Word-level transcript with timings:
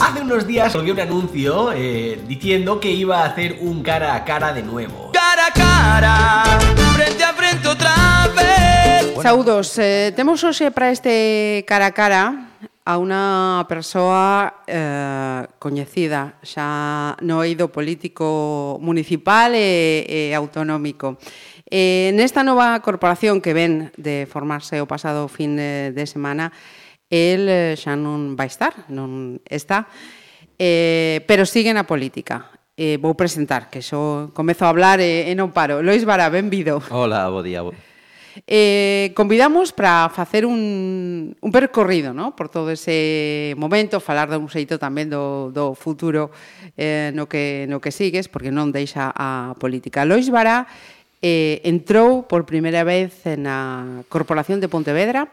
Hace 0.00 0.22
unos 0.22 0.46
días 0.46 0.72
colgué 0.72 0.92
un 0.92 1.00
anuncio 1.00 1.72
eh, 1.72 2.18
diciendo 2.26 2.80
que 2.80 2.90
iba 2.90 3.20
a 3.20 3.26
hacer 3.26 3.58
un 3.60 3.82
cara 3.82 4.14
a 4.14 4.24
cara 4.24 4.52
de 4.54 4.62
nuevo. 4.62 5.12
Cara 5.12 5.48
a 5.48 5.52
cara, 5.52 6.58
frente 6.94 7.22
a 7.22 7.32
frente 7.34 7.68
outra 7.68 7.92
vez. 8.34 9.12
Saúdos, 9.22 9.78
eh, 9.78 10.12
temos 10.16 10.42
hoxe 10.42 10.70
para 10.70 10.90
este 10.90 11.64
cara 11.68 11.86
a 11.86 11.92
cara 11.92 12.48
a 12.82 12.96
unha 12.96 13.62
persoa 13.68 14.64
eh, 14.66 15.44
coñecida 15.60 16.40
xa 16.40 17.14
no 17.20 17.44
eido 17.44 17.68
político 17.68 18.80
municipal 18.80 19.52
e, 19.52 20.08
e 20.08 20.20
autonómico. 20.32 21.20
Eh, 21.68 22.10
nesta 22.16 22.40
nova 22.40 22.80
corporación 22.80 23.44
que 23.44 23.52
ven 23.52 23.92
de 24.00 24.24
formarse 24.24 24.80
o 24.80 24.88
pasado 24.88 25.28
fin 25.28 25.60
de, 25.60 25.92
de 25.92 26.04
semana, 26.08 26.56
el 27.12 27.44
eh, 27.44 27.76
xa 27.76 27.92
non 27.92 28.32
vai 28.40 28.48
estar, 28.48 28.88
non 28.88 29.36
está, 29.44 29.84
eh, 30.56 31.20
pero 31.28 31.44
sigue 31.44 31.76
na 31.76 31.84
política. 31.84 32.48
Eh, 32.72 32.96
vou 32.96 33.12
presentar, 33.12 33.68
que 33.68 33.84
xo 33.84 34.32
comezo 34.32 34.64
a 34.64 34.72
hablar 34.72 34.96
e, 35.04 35.28
e 35.28 35.36
non 35.36 35.52
paro. 35.52 35.84
Lois 35.84 36.08
Vara, 36.08 36.32
benvido. 36.32 36.80
Hola, 36.88 37.28
bo 37.28 37.44
día. 37.44 37.60
Bo... 37.60 37.76
Eh, 38.48 39.12
convidamos 39.14 39.76
para 39.76 40.08
facer 40.08 40.46
un, 40.46 41.36
un 41.36 41.52
percorrido 41.52 42.14
¿no? 42.16 42.34
por 42.34 42.48
todo 42.48 42.72
ese 42.72 43.52
momento, 43.60 44.00
falar 44.00 44.32
dun 44.32 44.48
xeito 44.48 44.80
tamén 44.80 45.12
do, 45.12 45.52
do 45.52 45.76
futuro 45.76 46.32
eh, 46.80 47.12
no, 47.12 47.28
que, 47.28 47.68
no 47.68 47.76
que 47.84 47.92
sigues, 47.92 48.32
porque 48.32 48.48
non 48.48 48.72
deixa 48.72 49.12
a 49.12 49.52
política. 49.60 50.08
Lois 50.08 50.32
Vara 50.32 50.64
eh, 51.20 51.60
entrou 51.68 52.24
por 52.24 52.48
primeira 52.48 52.88
vez 52.88 53.20
na 53.36 54.00
Corporación 54.08 54.64
de 54.64 54.72
Pontevedra 54.72 55.28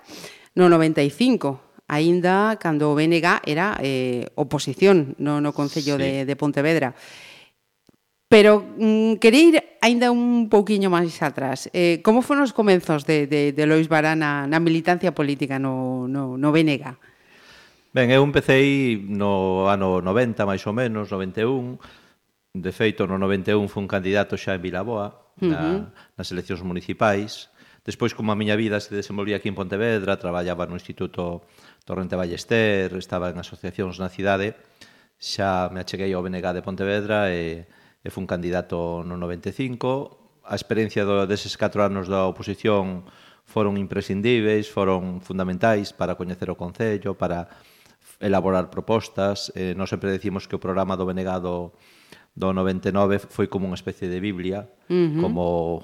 no 0.60 0.68
95, 0.68 1.69
aínda 1.90 2.56
cando 2.62 2.94
o 2.94 2.96
BNG 2.96 3.44
era 3.50 3.76
eh, 3.82 4.30
oposición 4.38 5.18
no, 5.18 5.42
no 5.42 5.52
Concello 5.52 5.98
sí. 5.98 6.04
de, 6.06 6.12
de 6.30 6.36
Pontevedra. 6.38 6.94
Pero 8.30 8.62
mm, 8.62 9.18
quería 9.18 9.44
ir 9.50 9.58
aínda 9.82 10.14
un 10.14 10.54
pouquiño 10.54 10.94
máis 10.94 11.18
atrás. 11.26 11.66
Eh, 11.74 11.98
como 12.06 12.22
foron 12.22 12.46
os 12.46 12.54
comenzos 12.54 13.10
de, 13.10 13.26
de, 13.26 13.58
de 13.58 13.64
Lois 13.66 13.90
Vara 13.90 14.14
na, 14.14 14.46
na 14.46 14.62
militancia 14.62 15.18
política 15.18 15.58
no, 15.58 16.06
no, 16.06 16.38
no 16.38 16.50
BNG? 16.54 16.94
Ben, 17.90 18.14
eu 18.14 18.22
empecéi 18.22 19.02
no 19.02 19.66
ano 19.66 19.98
90, 20.06 20.46
máis 20.46 20.62
ou 20.70 20.78
menos, 20.78 21.10
91. 21.10 21.82
De 22.54 22.70
feito, 22.70 23.10
no 23.10 23.18
91 23.18 23.66
fun 23.66 23.90
candidato 23.90 24.38
xa 24.38 24.54
en 24.54 24.62
Vilaboa, 24.62 25.34
na, 25.42 25.50
uh 25.50 25.50
-huh. 25.50 25.82
nas 26.14 26.30
eleccións 26.30 26.62
municipais. 26.62 27.49
Despois, 27.86 28.12
como 28.12 28.32
a 28.32 28.40
miña 28.40 28.60
vida 28.60 28.80
se 28.84 28.96
desenvolvía 28.96 29.40
aquí 29.40 29.48
en 29.48 29.56
Pontevedra, 29.56 30.20
traballaba 30.20 30.68
no 30.68 30.76
Instituto 30.76 31.48
Torrente 31.88 32.20
Ballester, 32.20 32.92
estaba 33.00 33.32
en 33.32 33.40
asociacións 33.40 33.98
na 34.04 34.12
cidade, 34.12 34.60
xa 35.20 35.72
me 35.72 35.80
acheguei 35.84 36.12
ao 36.12 36.24
BNG 36.24 36.56
de 36.56 36.66
Pontevedra 36.66 37.32
e, 37.32 37.68
e 38.04 38.10
fun 38.12 38.28
candidato 38.28 39.04
no 39.08 39.16
95. 39.16 40.44
A 40.48 40.56
experiencia 40.56 41.04
do, 41.08 41.24
deses 41.28 41.56
4 41.56 41.84
anos 41.84 42.12
da 42.12 42.28
oposición 42.28 43.08
foron 43.48 43.80
imprescindíveis, 43.80 44.68
foron 44.68 45.24
fundamentais 45.24 45.96
para 45.96 46.16
coñecer 46.20 46.52
o 46.52 46.60
Concello, 46.60 47.16
para 47.16 47.50
elaborar 48.20 48.70
propostas. 48.70 49.52
Eh, 49.56 49.74
non 49.74 49.88
sempre 49.88 50.12
decimos 50.12 50.46
que 50.46 50.56
o 50.56 50.64
programa 50.64 51.00
do 51.00 51.08
Benegado 51.08 51.74
do 51.74 51.99
do 52.36 52.54
99 52.54 53.20
foi 53.30 53.48
como 53.48 53.68
unha 53.68 53.78
especie 53.78 54.08
de 54.08 54.20
Biblia, 54.22 54.70
uh 54.88 54.94
-huh. 54.94 55.22
como 55.22 55.44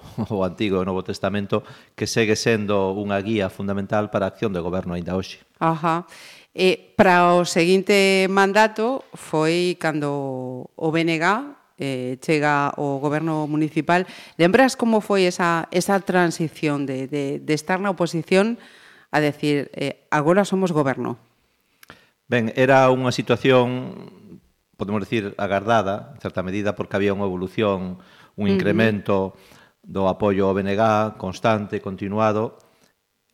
o 0.36 0.42
Antigo 0.46 0.80
e 0.80 0.82
o 0.82 0.88
Novo 0.88 1.04
Testamento, 1.04 1.64
que 1.94 2.08
segue 2.08 2.38
sendo 2.38 2.94
unha 2.96 3.20
guía 3.22 3.50
fundamental 3.50 4.10
para 4.10 4.26
a 4.26 4.32
acción 4.32 4.54
de 4.54 4.64
goberno 4.64 4.94
aínda 4.94 5.18
hoxe. 5.18 5.44
Ajá. 5.60 6.08
E 6.56 6.96
para 6.96 7.36
o 7.36 7.44
seguinte 7.44 8.28
mandato 8.32 9.04
foi 9.12 9.76
cando 9.76 10.72
o 10.72 10.88
BNG 10.92 11.24
eh, 11.78 12.18
chega 12.24 12.72
o 12.78 13.00
goberno 13.00 13.48
municipal. 13.48 14.08
Lembras 14.40 14.80
como 14.80 15.04
foi 15.04 15.28
esa, 15.28 15.68
esa 15.72 16.00
transición 16.00 16.88
de, 16.88 17.08
de, 17.08 17.40
de 17.44 17.54
estar 17.54 17.84
na 17.84 17.92
oposición 17.92 18.56
a 19.12 19.20
decir 19.20 19.72
eh, 19.76 20.08
agora 20.12 20.48
somos 20.48 20.72
goberno? 20.72 21.20
Ben, 22.26 22.50
era 22.58 22.90
unha 22.90 23.14
situación 23.14 23.94
podemos 24.78 25.02
decir, 25.02 25.34
agardada, 25.38 26.12
en 26.16 26.22
certa 26.22 26.44
medida, 26.44 26.76
porque 26.76 26.96
había 26.96 27.16
unha 27.16 27.28
evolución, 27.28 28.00
un 28.36 28.46
incremento 28.52 29.36
do 29.82 30.10
apoio 30.12 30.50
ao 30.50 30.56
BNG 30.56 31.16
constante, 31.16 31.80
continuado, 31.80 32.60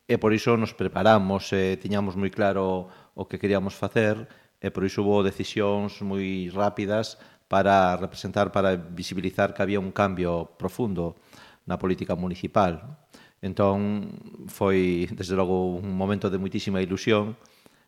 e 0.06 0.18
por 0.18 0.34
iso 0.34 0.54
nos 0.60 0.74
preparamos, 0.76 1.50
e 1.54 1.78
tiñamos 1.80 2.14
moi 2.14 2.30
claro 2.30 2.90
o 3.14 3.22
que 3.26 3.40
queríamos 3.40 3.74
facer, 3.74 4.28
e 4.62 4.68
por 4.70 4.86
iso 4.86 5.02
hubo 5.02 5.26
decisións 5.26 5.98
moi 6.04 6.46
rápidas 6.52 7.18
para 7.50 7.96
representar, 7.98 8.54
para 8.54 8.76
visibilizar 8.76 9.52
que 9.52 9.62
había 9.64 9.82
un 9.82 9.92
cambio 9.92 10.56
profundo 10.56 11.18
na 11.66 11.76
política 11.76 12.14
municipal. 12.14 13.02
Entón, 13.42 14.14
foi, 14.46 15.10
desde 15.10 15.34
logo, 15.34 15.74
un 15.76 15.98
momento 15.98 16.30
de 16.30 16.38
muitísima 16.38 16.78
ilusión, 16.78 17.34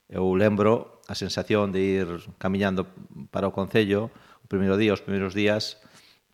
eu 0.08 0.34
lembro 0.36 1.00
a 1.08 1.14
sensación 1.14 1.72
de 1.72 1.80
ir 1.80 2.08
camiñando 2.38 2.86
para 3.30 3.48
o 3.48 3.52
Concello 3.52 4.10
o 4.44 4.46
primeiro 4.48 4.76
día, 4.76 4.92
os 4.92 5.00
primeiros 5.00 5.32
días, 5.32 5.80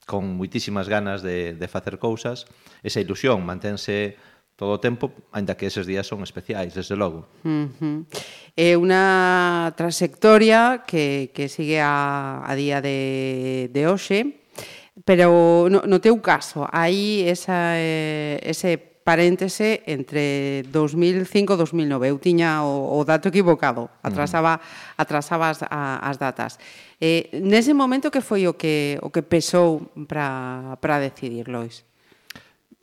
con 0.06 0.26
moitísimas 0.34 0.90
ganas 0.90 1.22
de, 1.22 1.54
de 1.54 1.68
facer 1.70 2.02
cousas. 2.02 2.50
Esa 2.82 2.98
ilusión 2.98 3.46
mantense 3.46 4.18
todo 4.58 4.76
o 4.76 4.82
tempo, 4.82 5.14
aínda 5.32 5.56
que 5.56 5.70
eses 5.70 5.86
días 5.86 6.04
son 6.04 6.20
especiais, 6.20 6.74
desde 6.74 6.98
logo. 6.98 7.24
Uh 7.46 7.70
-huh. 7.80 7.98
É 8.58 8.76
unha 8.76 9.72
trayectoria 9.78 10.84
que, 10.84 11.32
que 11.32 11.48
sigue 11.48 11.80
a, 11.80 12.44
a 12.44 12.52
día 12.58 12.82
de, 12.84 13.70
de 13.72 13.82
hoxe, 13.88 14.44
pero 15.06 15.70
no, 15.72 15.86
no 15.88 15.96
teu 16.02 16.20
caso, 16.20 16.68
hai 16.68 17.24
esa, 17.24 17.78
eh, 17.80 18.36
ese 18.44 18.89
paréntese 19.04 19.82
entre 19.88 20.62
2005 20.68 21.54
e 21.54 21.56
2009. 21.56 22.12
Eu 22.12 22.18
tiña 22.20 22.62
o, 22.62 22.96
o 22.96 23.04
dato 23.04 23.32
equivocado, 23.32 23.88
mm. 23.88 24.06
atrasaba, 24.06 24.60
atrasaba 24.96 25.46
as, 25.50 25.60
a, 25.64 25.98
as 26.04 26.16
datas. 26.20 26.60
Eh, 27.00 27.32
nese 27.40 27.72
momento 27.72 28.12
que 28.12 28.20
foi 28.20 28.44
o 28.44 28.54
que, 28.54 29.00
o 29.00 29.08
que 29.08 29.24
pesou 29.24 29.88
para, 30.04 30.76
para 30.84 31.00
decidir, 31.00 31.48
Lois? 31.48 31.88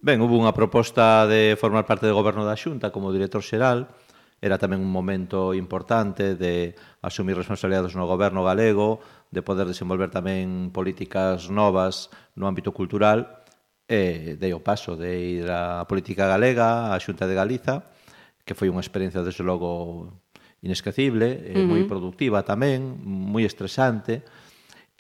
Ben, 0.02 0.22
hubo 0.22 0.38
unha 0.38 0.54
proposta 0.54 1.26
de 1.26 1.58
formar 1.58 1.86
parte 1.86 2.06
do 2.06 2.18
goberno 2.18 2.46
da 2.46 2.58
Xunta 2.58 2.94
como 2.94 3.14
director 3.14 3.42
xeral, 3.42 3.90
era 4.38 4.62
tamén 4.62 4.86
un 4.86 4.94
momento 4.94 5.58
importante 5.58 6.38
de 6.38 6.78
asumir 7.02 7.34
responsabilidades 7.34 7.98
no 7.98 8.06
goberno 8.06 8.46
galego, 8.46 9.02
de 9.34 9.42
poder 9.42 9.66
desenvolver 9.66 10.14
tamén 10.14 10.70
políticas 10.70 11.50
novas 11.50 12.14
no 12.38 12.46
ámbito 12.46 12.70
cultural, 12.70 13.37
e 13.88 14.36
dei 14.36 14.52
o 14.52 14.60
paso 14.60 15.00
de 15.00 15.42
ir 15.42 15.48
á 15.48 15.88
política 15.88 16.28
galega, 16.28 16.92
á 16.92 17.00
Xunta 17.00 17.24
de 17.26 17.36
Galiza, 17.40 17.88
que 18.44 18.54
foi 18.54 18.68
unha 18.68 18.84
experiencia, 18.84 19.24
desde 19.24 19.48
logo, 19.48 20.12
inesquecible, 20.62 21.28
uh 21.32 21.56
-huh. 21.56 21.68
moi 21.68 21.82
productiva 21.88 22.44
tamén, 22.44 23.00
moi 23.04 23.48
estresante, 23.48 24.28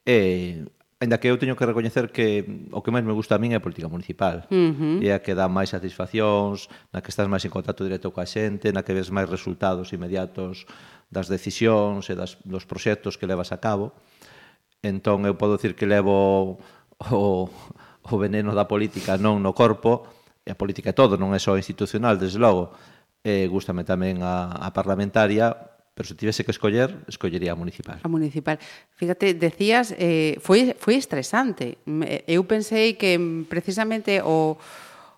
e 0.07 0.63
Ainda 0.99 1.19
que 1.19 1.29
eu 1.29 1.37
teño 1.37 1.53
que 1.53 1.69
recoñecer 1.69 2.09
que 2.09 2.41
o 2.73 2.81
que 2.81 2.89
máis 2.89 3.05
me 3.05 3.13
gusta 3.13 3.37
a 3.37 3.41
min 3.41 3.53
é 3.53 3.61
a 3.61 3.61
política 3.61 3.85
municipal. 3.85 4.49
Uh 4.49 4.73
-huh. 4.73 5.05
É 5.05 5.13
a 5.13 5.21
que 5.21 5.37
dá 5.37 5.45
máis 5.45 5.69
satisfaccións, 5.69 6.73
na 6.89 7.05
que 7.05 7.13
estás 7.13 7.29
máis 7.29 7.45
en 7.45 7.53
contacto 7.53 7.85
directo 7.85 8.09
coa 8.09 8.25
xente, 8.25 8.73
na 8.73 8.81
que 8.81 8.97
ves 8.97 9.13
máis 9.13 9.29
resultados 9.29 9.93
inmediatos 9.93 10.65
das 11.13 11.29
decisións 11.29 12.09
e 12.09 12.17
das, 12.17 12.41
dos 12.41 12.65
proxectos 12.65 13.13
que 13.13 13.29
levas 13.29 13.53
a 13.53 13.61
cabo. 13.61 13.93
Entón, 14.81 15.21
eu 15.29 15.37
podo 15.37 15.61
dicir 15.61 15.77
que 15.77 15.85
levo 15.85 16.57
o, 17.13 17.45
o 18.09 18.17
veneno 18.17 18.55
da 18.55 18.67
política 18.67 19.19
non 19.19 19.43
no 19.43 19.51
corpo, 19.51 20.07
e 20.47 20.51
a 20.51 20.55
política 20.55 20.91
é 20.91 20.95
todo, 20.95 21.19
non 21.19 21.35
é 21.35 21.39
só 21.43 21.59
institucional, 21.59 22.15
desde 22.15 22.39
logo. 22.39 22.71
E 23.19 23.51
gustame 23.51 23.83
tamén 23.83 24.23
a, 24.23 24.55
a 24.63 24.71
parlamentaria, 24.71 25.51
pero 25.91 26.07
se 26.07 26.15
tivese 26.15 26.45
que 26.47 26.53
escoller, 26.55 26.93
escollería 27.09 27.51
a 27.51 27.59
municipal. 27.59 27.99
A 27.99 28.07
municipal. 28.07 28.55
Fíjate, 28.95 29.35
decías, 29.35 29.91
eh, 29.99 30.39
foi, 30.39 30.77
foi 30.79 30.95
estresante. 30.95 31.81
Eu 32.29 32.47
pensei 32.47 32.95
que 32.95 33.19
precisamente 33.51 34.23
o, 34.23 34.55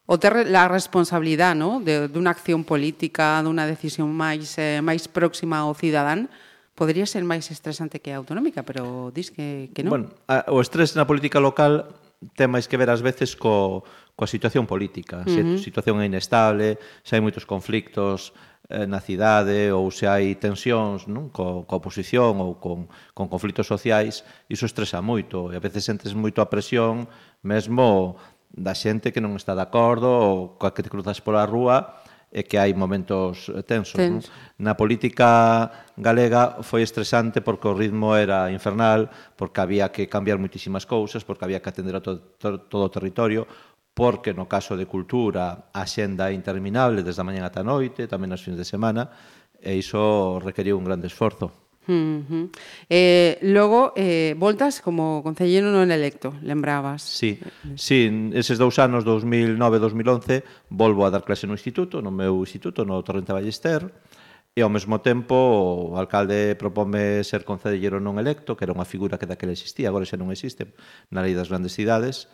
o 0.10 0.14
ter 0.18 0.50
la 0.50 0.66
responsabilidade 0.66 1.60
no? 1.60 1.84
de, 1.86 2.10
dunha 2.10 2.32
unha 2.32 2.34
acción 2.34 2.66
política, 2.66 3.38
dunha 3.46 3.70
decisión 3.70 4.10
máis, 4.10 4.58
eh, 4.58 4.82
máis 4.82 5.06
próxima 5.06 5.62
ao 5.62 5.78
cidadán, 5.78 6.32
podría 6.74 7.06
ser 7.06 7.22
máis 7.28 7.46
estresante 7.54 8.02
que 8.02 8.10
a 8.10 8.18
autonómica, 8.18 8.66
pero 8.66 9.14
dis 9.14 9.30
que, 9.30 9.70
que 9.76 9.86
non. 9.86 9.94
Bueno, 9.94 10.08
a, 10.26 10.50
o 10.50 10.64
estrés 10.64 10.98
na 10.98 11.06
política 11.06 11.38
local 11.38 11.94
ten 12.36 12.52
máis 12.52 12.68
que 12.68 12.76
ver 12.76 12.92
ás 12.92 13.00
veces 13.00 13.36
co, 13.36 13.84
coa 14.16 14.28
situación 14.28 14.68
política, 14.68 15.24
uh 15.24 15.28
-huh. 15.28 15.32
se 15.32 15.40
a 15.40 15.64
situación 15.64 16.04
é 16.04 16.06
inestable, 16.06 16.76
se 17.04 17.16
hai 17.16 17.22
moitos 17.24 17.48
conflictos 17.48 18.36
eh, 18.68 18.84
na 18.84 19.00
cidade 19.00 19.72
ou 19.72 19.88
se 19.90 20.04
hai 20.04 20.36
tensións 20.36 21.08
non? 21.08 21.32
Co, 21.32 21.64
coa 21.64 21.80
oposición 21.80 22.44
ou 22.44 22.60
con, 22.60 22.92
con 23.16 23.32
conflitos 23.32 23.66
sociais, 23.66 24.28
iso 24.52 24.68
estresa 24.68 25.00
moito 25.00 25.50
e 25.52 25.56
a 25.56 25.64
veces 25.64 25.88
sentes 25.88 26.12
moito 26.12 26.44
a 26.44 26.52
presión 26.52 27.08
mesmo 27.40 28.20
da 28.52 28.76
xente 28.76 29.14
que 29.16 29.24
non 29.24 29.40
está 29.40 29.56
de 29.56 29.64
acordo 29.64 30.10
ou 30.10 30.38
coa 30.60 30.76
que 30.76 30.84
te 30.84 30.92
cruzas 30.92 31.24
pola 31.24 31.48
rúa 31.48 32.04
e 32.30 32.46
que 32.46 32.62
hai 32.62 32.78
momentos 32.78 33.50
tensos. 33.66 33.98
Tens. 33.98 34.30
Na 34.62 34.78
política 34.78 35.70
galega 35.98 36.62
foi 36.62 36.86
estresante 36.86 37.42
porque 37.42 37.66
o 37.66 37.74
ritmo 37.74 38.14
era 38.14 38.54
infernal, 38.54 39.10
porque 39.34 39.60
había 39.62 39.90
que 39.90 40.06
cambiar 40.06 40.38
moitísimas 40.38 40.86
cousas, 40.86 41.26
porque 41.26 41.50
había 41.50 41.62
que 41.62 41.70
atender 41.74 41.98
a 41.98 42.02
todo, 42.06 42.22
todo 42.70 42.86
o 42.86 42.94
territorio, 42.94 43.50
porque 43.98 44.34
no 44.38 44.46
caso 44.46 44.78
de 44.78 44.86
cultura 44.86 45.74
a 45.74 45.84
xenda 45.90 46.30
é 46.30 46.38
interminable 46.38 47.02
desde 47.02 47.22
a 47.22 47.28
mañan 47.28 47.44
ata 47.44 47.66
a 47.66 47.68
noite, 47.68 48.06
tamén 48.06 48.30
nas 48.30 48.46
fins 48.46 48.56
de 48.56 48.64
semana, 48.64 49.10
e 49.58 49.76
iso 49.76 50.38
requeriu 50.40 50.78
un 50.78 50.86
grande 50.86 51.10
esforzo. 51.10 51.69
Uh 51.90 52.22
-huh. 52.22 52.50
eh, 52.88 53.40
logo, 53.42 53.94
eh, 53.98 54.36
voltas 54.38 54.78
como 54.78 55.26
concelleiro 55.26 55.74
non 55.74 55.90
electo, 55.90 56.38
lembrabas. 56.46 57.02
Sí, 57.02 57.42
sí 57.74 58.30
eses 58.38 58.62
dous 58.62 58.78
anos, 58.78 59.02
2009-2011, 59.10 60.46
volvo 60.70 61.10
a 61.10 61.10
dar 61.10 61.26
clase 61.26 61.50
no 61.50 61.58
instituto, 61.58 62.06
no 62.06 62.14
meu 62.14 62.38
instituto, 62.46 62.86
no 62.86 63.02
Torrente 63.02 63.34
Ballester, 63.34 63.90
e 64.54 64.62
ao 64.62 64.70
mesmo 64.70 65.02
tempo 65.02 65.34
o 65.34 65.98
alcalde 65.98 66.54
propome 66.54 67.26
ser 67.26 67.42
concellero 67.42 67.98
non 67.98 68.22
electo, 68.22 68.54
que 68.54 68.70
era 68.70 68.76
unha 68.78 68.86
figura 68.86 69.18
que 69.18 69.26
daquela 69.26 69.58
existía, 69.58 69.90
agora 69.90 70.06
xa 70.06 70.14
non 70.14 70.30
existe, 70.30 70.78
na 71.10 71.26
lei 71.26 71.34
das 71.34 71.50
grandes 71.50 71.74
cidades, 71.74 72.30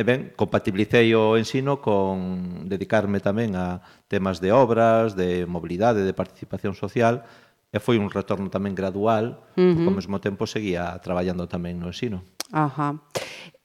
E 0.00 0.02
ben, 0.06 0.32
compatibilicei 0.32 1.12
o 1.12 1.36
ensino 1.36 1.84
con 1.84 2.64
dedicarme 2.72 3.20
tamén 3.20 3.52
a 3.52 3.84
temas 4.08 4.40
de 4.40 4.48
obras, 4.48 5.12
de 5.12 5.44
mobilidade, 5.44 6.08
de 6.08 6.16
participación 6.16 6.72
social, 6.72 7.28
E 7.70 7.78
foi 7.78 8.02
un 8.02 8.10
retorno 8.10 8.50
tamén 8.50 8.74
gradual, 8.74 9.46
uh 9.54 9.62
-huh. 9.62 9.86
ao 9.86 9.94
mesmo 9.94 10.18
tempo 10.18 10.42
seguía 10.50 10.98
traballando 10.98 11.46
tamén 11.46 11.78
no 11.78 11.94
ensino. 11.94 12.26
Ajá. 12.50 12.98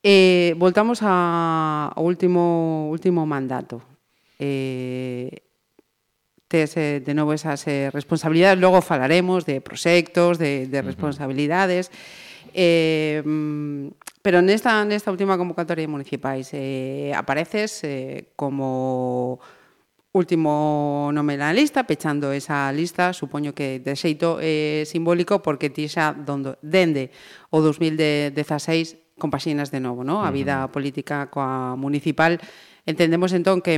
Eh, 0.06 0.54
voltamos 0.62 1.02
a, 1.02 1.90
ao 1.90 2.06
último, 2.06 2.86
último 2.94 3.26
mandato. 3.26 3.82
Eh, 4.38 5.42
tes 6.46 6.78
de 6.78 7.14
novo 7.18 7.34
esas 7.34 7.66
eh, 7.66 7.90
responsabilidades, 7.90 8.62
logo 8.62 8.86
falaremos 8.86 9.50
de 9.50 9.58
proxectos, 9.66 10.38
de, 10.38 10.70
de 10.70 10.80
responsabilidades, 10.86 11.90
uh 11.90 11.92
-huh. 11.92 12.54
eh, 12.54 13.22
pero 14.22 14.42
nesta, 14.46 14.86
nesta 14.86 15.10
última 15.10 15.38
convocatoria 15.38 15.86
de 15.86 15.90
municipais 15.90 16.54
eh, 16.54 17.10
apareces 17.18 17.82
eh, 17.82 18.30
como 18.38 19.42
último 20.16 21.12
nome 21.12 21.36
na 21.36 21.52
lista, 21.52 21.84
pechando 21.84 22.32
esa 22.32 22.72
lista, 22.72 23.12
supoño 23.12 23.52
que 23.52 23.84
de 23.84 24.00
xeito 24.00 24.40
eh, 24.40 24.88
simbólico, 24.88 25.44
porque 25.44 25.68
ti 25.68 25.92
xa 25.92 26.16
dondo, 26.16 26.56
dende 26.64 27.12
o 27.52 27.60
2016 27.60 29.20
compaxinas 29.20 29.76
de 29.76 29.84
novo 29.84 30.08
no? 30.08 30.24
a 30.24 30.32
vida 30.32 30.64
uh 30.64 30.68
-huh. 30.68 30.72
política 30.72 31.28
coa 31.28 31.76
municipal. 31.76 32.40
Entendemos 32.88 33.36
entón 33.36 33.60
que 33.60 33.76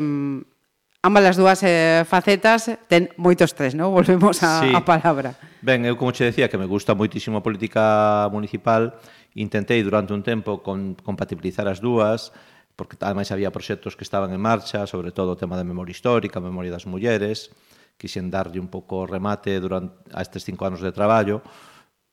ambas 1.01 1.25
as 1.25 1.37
dúas 1.41 1.65
eh, 1.65 2.05
facetas 2.05 2.69
ten 2.85 3.09
moito 3.17 3.41
estrés, 3.41 3.73
non? 3.73 3.89
Volvemos 3.89 4.37
a, 4.45 4.61
sí. 4.61 4.69
a 4.77 4.85
palabra. 4.85 5.33
Ben, 5.65 5.89
eu 5.89 5.97
como 5.97 6.13
che 6.13 6.29
decía 6.29 6.53
que 6.53 6.61
me 6.61 6.69
gusta 6.69 6.93
moitísimo 6.93 7.41
a 7.41 7.45
política 7.45 8.29
municipal, 8.29 8.93
intentei 9.33 9.81
durante 9.81 10.13
un 10.13 10.21
tempo 10.21 10.61
con, 10.61 10.93
compatibilizar 11.01 11.65
as 11.65 11.81
dúas, 11.81 12.29
porque 12.77 12.95
ademais 13.01 13.33
había 13.33 13.49
proxectos 13.49 13.97
que 13.97 14.05
estaban 14.05 14.29
en 14.31 14.39
marcha, 14.39 14.85
sobre 14.85 15.09
todo 15.09 15.33
o 15.33 15.39
tema 15.39 15.57
da 15.57 15.65
memoria 15.65 15.91
histórica, 15.91 16.37
a 16.37 16.45
memoria 16.45 16.69
das 16.69 16.85
mulleres, 16.85 17.49
quixen 17.97 18.29
darlle 18.29 18.61
un 18.61 18.69
pouco 18.69 19.09
remate 19.09 19.57
durante 19.57 19.97
a 20.13 20.21
estes 20.21 20.45
cinco 20.45 20.69
anos 20.69 20.85
de 20.85 20.93
traballo, 20.93 21.41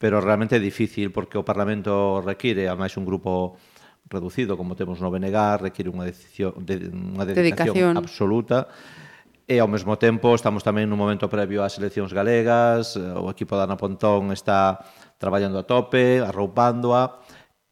pero 0.00 0.24
realmente 0.24 0.56
é 0.56 0.62
difícil 0.64 1.12
porque 1.12 1.36
o 1.36 1.44
Parlamento 1.44 2.24
require, 2.24 2.66
ademais 2.66 2.96
un 2.96 3.04
grupo 3.04 3.60
reducido, 4.08 4.56
como 4.56 4.72
temos 4.72 5.04
no 5.04 5.12
BNG, 5.12 5.60
require 5.60 5.92
unha, 5.92 6.08
decisión, 6.08 6.56
de, 6.64 6.88
unha 6.88 7.28
dedicación, 7.28 7.76
dedicación. 7.76 7.92
absoluta, 8.00 8.72
E 9.44 9.60
ao 9.60 9.68
mesmo 9.68 10.00
tempo 10.00 10.32
estamos 10.32 10.64
tamén 10.64 10.88
nun 10.88 10.96
momento 10.96 11.28
previo 11.28 11.60
ás 11.60 11.76
eleccións 11.76 12.16
galegas, 12.16 12.96
o 12.96 13.28
equipo 13.28 13.60
da 13.60 13.68
Ana 13.68 13.76
Pontón 13.76 14.32
está 14.32 14.80
traballando 15.20 15.60
a 15.60 15.68
tope, 15.68 16.24
arroupándoa, 16.24 17.20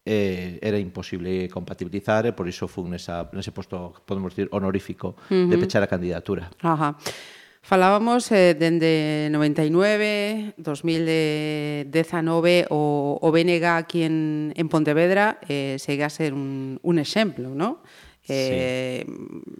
eh, 0.05 0.59
era 0.61 0.77
imposible 0.77 1.49
compatibilizar 1.49 2.27
e 2.27 2.35
por 2.35 2.47
iso 2.47 2.67
fun 2.67 2.91
nesa, 2.91 3.29
nese 3.31 3.55
posto, 3.55 3.95
podemos 4.03 4.35
decir, 4.35 4.51
honorífico 4.51 5.15
uh 5.29 5.31
-huh. 5.31 5.49
de 5.49 5.57
pechar 5.57 5.83
a 5.83 5.87
candidatura. 5.87 6.51
Ajá. 6.59 6.97
Falábamos 7.63 8.27
eh, 8.35 8.59
dende 8.59 9.31
99, 9.31 10.59
2019 10.59 12.59
eh, 12.59 12.67
o, 12.67 13.15
o 13.23 13.27
BNG 13.31 13.63
aquí 13.63 14.03
en, 14.03 14.51
en 14.59 14.67
Pontevedra 14.67 15.39
eh, 15.47 15.79
segue 15.79 16.03
a 16.03 16.11
ser 16.11 16.35
un, 16.35 16.83
un 16.83 16.99
exemplo, 16.99 17.55
non? 17.55 17.79
eh, 18.27 19.05
sí. 19.05 19.13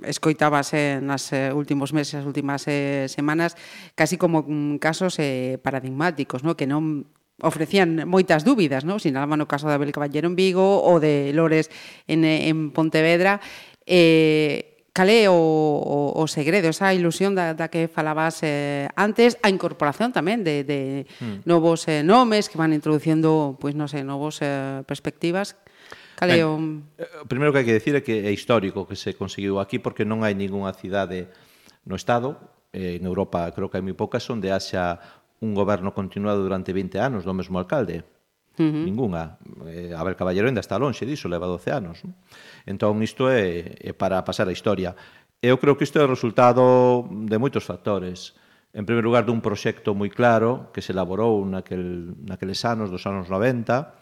escoitábase 0.03 0.99
eh, 0.99 1.01
nas 1.01 1.31
eh, 1.35 1.51
últimos 1.51 1.91
meses, 1.91 2.23
as 2.23 2.27
últimas 2.27 2.63
eh, 2.67 3.11
semanas, 3.11 3.59
casi 3.95 4.15
como 4.15 4.43
casos 4.79 5.19
eh, 5.19 5.59
paradigmáticos, 5.59 6.43
no? 6.43 6.55
que 6.55 6.67
non 6.67 7.07
ofrecían 7.43 8.07
moitas 8.07 8.47
dúbidas, 8.47 8.87
non? 8.87 9.03
Sinalaban 9.03 9.43
no 9.43 9.51
caso 9.51 9.67
de 9.67 9.75
Abel 9.75 9.91
Caballero 9.91 10.31
en 10.31 10.39
Vigo 10.39 10.79
ou 10.79 11.03
de 11.03 11.35
Lores 11.35 11.67
en, 12.07 12.23
en 12.23 12.71
Pontevedra. 12.71 13.43
Eh, 13.83 14.73
Calé 14.93 15.25
o, 15.27 15.33
o, 15.33 16.21
o 16.21 16.23
segredo, 16.29 16.69
esa 16.69 16.93
ilusión 16.93 17.33
da, 17.33 17.57
da 17.57 17.65
que 17.65 17.89
falabas 17.89 18.45
eh, 18.45 18.85
antes, 18.93 19.41
a 19.41 19.49
incorporación 19.49 20.13
tamén 20.13 20.45
de, 20.45 20.61
de 20.61 21.09
mm. 21.17 21.49
novos 21.49 21.89
eh, 21.89 22.05
nomes 22.05 22.45
que 22.45 22.61
van 22.61 22.77
introducindo, 22.77 23.57
pois 23.57 23.73
pues, 23.73 23.81
non 23.81 23.89
sei, 23.89 24.05
novos 24.05 24.37
eh, 24.45 24.85
perspectivas. 24.85 25.57
Calé 26.13 26.45
o... 26.45 26.61
Eh, 27.01 27.09
o 27.19 27.25
Primeiro 27.25 27.49
que 27.49 27.65
hai 27.65 27.67
que 27.67 27.73
decir 27.73 27.97
é 27.97 28.05
que 28.05 28.21
é 28.21 28.29
histórico 28.29 28.85
que 28.85 28.93
se 28.93 29.17
conseguiu 29.17 29.57
aquí 29.57 29.81
porque 29.81 30.05
non 30.05 30.21
hai 30.21 30.37
ningunha 30.37 30.69
cidade 30.77 31.25
no 31.89 31.97
Estado, 31.97 32.37
eh, 32.69 33.01
en 33.01 33.03
Europa 33.09 33.49
creo 33.49 33.73
que 33.73 33.81
hai 33.81 33.85
moi 33.85 33.97
poucas 33.97 34.21
onde 34.29 34.53
haxa 34.53 35.01
un 35.43 35.53
goberno 35.53 35.93
continuado 35.93 36.41
durante 36.41 36.71
20 36.71 36.99
anos 37.03 37.27
do 37.27 37.35
mesmo 37.35 37.59
alcalde. 37.59 38.07
Uh 38.55 38.63
-huh. 38.63 38.83
Ninguna. 38.87 39.37
Eh, 39.67 39.91
Abel 39.91 40.15
Caballero 40.15 40.47
ainda 40.47 40.63
está 40.63 40.79
lonxe 40.79 41.03
diso, 41.05 41.27
leva 41.27 41.45
12 41.45 41.69
anos. 41.75 41.99
Non? 42.07 42.15
Entón, 42.63 43.03
isto 43.03 43.27
é, 43.27 43.75
é 43.75 43.91
para 43.91 44.23
pasar 44.23 44.47
a 44.47 44.55
historia. 44.55 44.95
Eu 45.43 45.59
creo 45.59 45.75
que 45.75 45.83
isto 45.83 45.99
é 45.99 46.03
o 46.07 46.09
resultado 46.09 47.03
de 47.11 47.35
moitos 47.35 47.67
factores. 47.67 48.39
En 48.71 48.87
primeiro 48.87 49.11
lugar, 49.11 49.27
dun 49.27 49.43
proxecto 49.43 49.91
moi 49.91 50.07
claro 50.07 50.71
que 50.71 50.79
se 50.79 50.95
elaborou 50.95 51.43
naquel, 51.43 52.15
naqueles 52.23 52.63
anos, 52.63 52.87
dos 52.87 53.03
anos 53.03 53.27
90, 53.27 53.99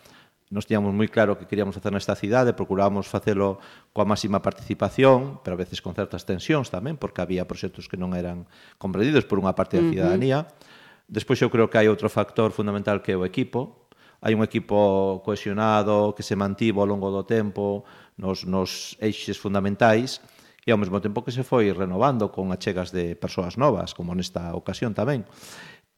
Nos 0.51 0.67
tiñamos 0.67 0.91
moi 0.91 1.07
claro 1.07 1.39
que 1.39 1.47
queríamos 1.47 1.79
facer 1.79 1.95
nesta 1.95 2.11
cidade, 2.11 2.51
procurábamos 2.51 3.07
facelo 3.07 3.63
coa 3.95 4.03
máxima 4.03 4.44
participación, 4.44 5.39
pero 5.47 5.55
a 5.55 5.61
veces 5.63 5.79
con 5.79 5.95
certas 5.95 6.27
tensións 6.27 6.67
tamén, 6.67 6.99
porque 6.99 7.23
había 7.23 7.47
proxectos 7.47 7.87
que 7.87 7.95
non 7.95 8.11
eran 8.11 8.51
comprendidos 8.75 9.23
por 9.23 9.39
unha 9.39 9.55
parte 9.55 9.79
da 9.79 9.87
cidadanía. 9.87 10.44
Uh 10.44 10.51
-huh 10.51 10.80
Despois 11.11 11.41
eu 11.41 11.51
creo 11.51 11.68
que 11.68 11.75
hai 11.75 11.91
outro 11.91 12.07
factor 12.07 12.56
fundamental 12.56 13.03
que 13.03 13.11
é 13.11 13.18
o 13.19 13.27
equipo. 13.27 13.91
Hai 14.23 14.31
un 14.31 14.47
equipo 14.47 15.19
cohesionado 15.27 16.15
que 16.15 16.23
se 16.23 16.39
mantivo 16.39 16.80
ao 16.80 16.87
longo 16.87 17.11
do 17.11 17.27
tempo 17.27 17.83
nos, 18.15 18.47
nos 18.47 18.95
eixes 19.03 19.35
fundamentais 19.35 20.23
e 20.63 20.71
ao 20.71 20.80
mesmo 20.80 21.03
tempo 21.03 21.19
que 21.19 21.35
se 21.35 21.44
foi 21.44 21.68
renovando 21.75 22.31
con 22.31 22.56
achegas 22.56 22.95
de 22.95 23.19
persoas 23.19 23.59
novas, 23.59 23.91
como 23.91 24.15
nesta 24.15 24.56
ocasión 24.56 24.95
tamén. 24.95 25.27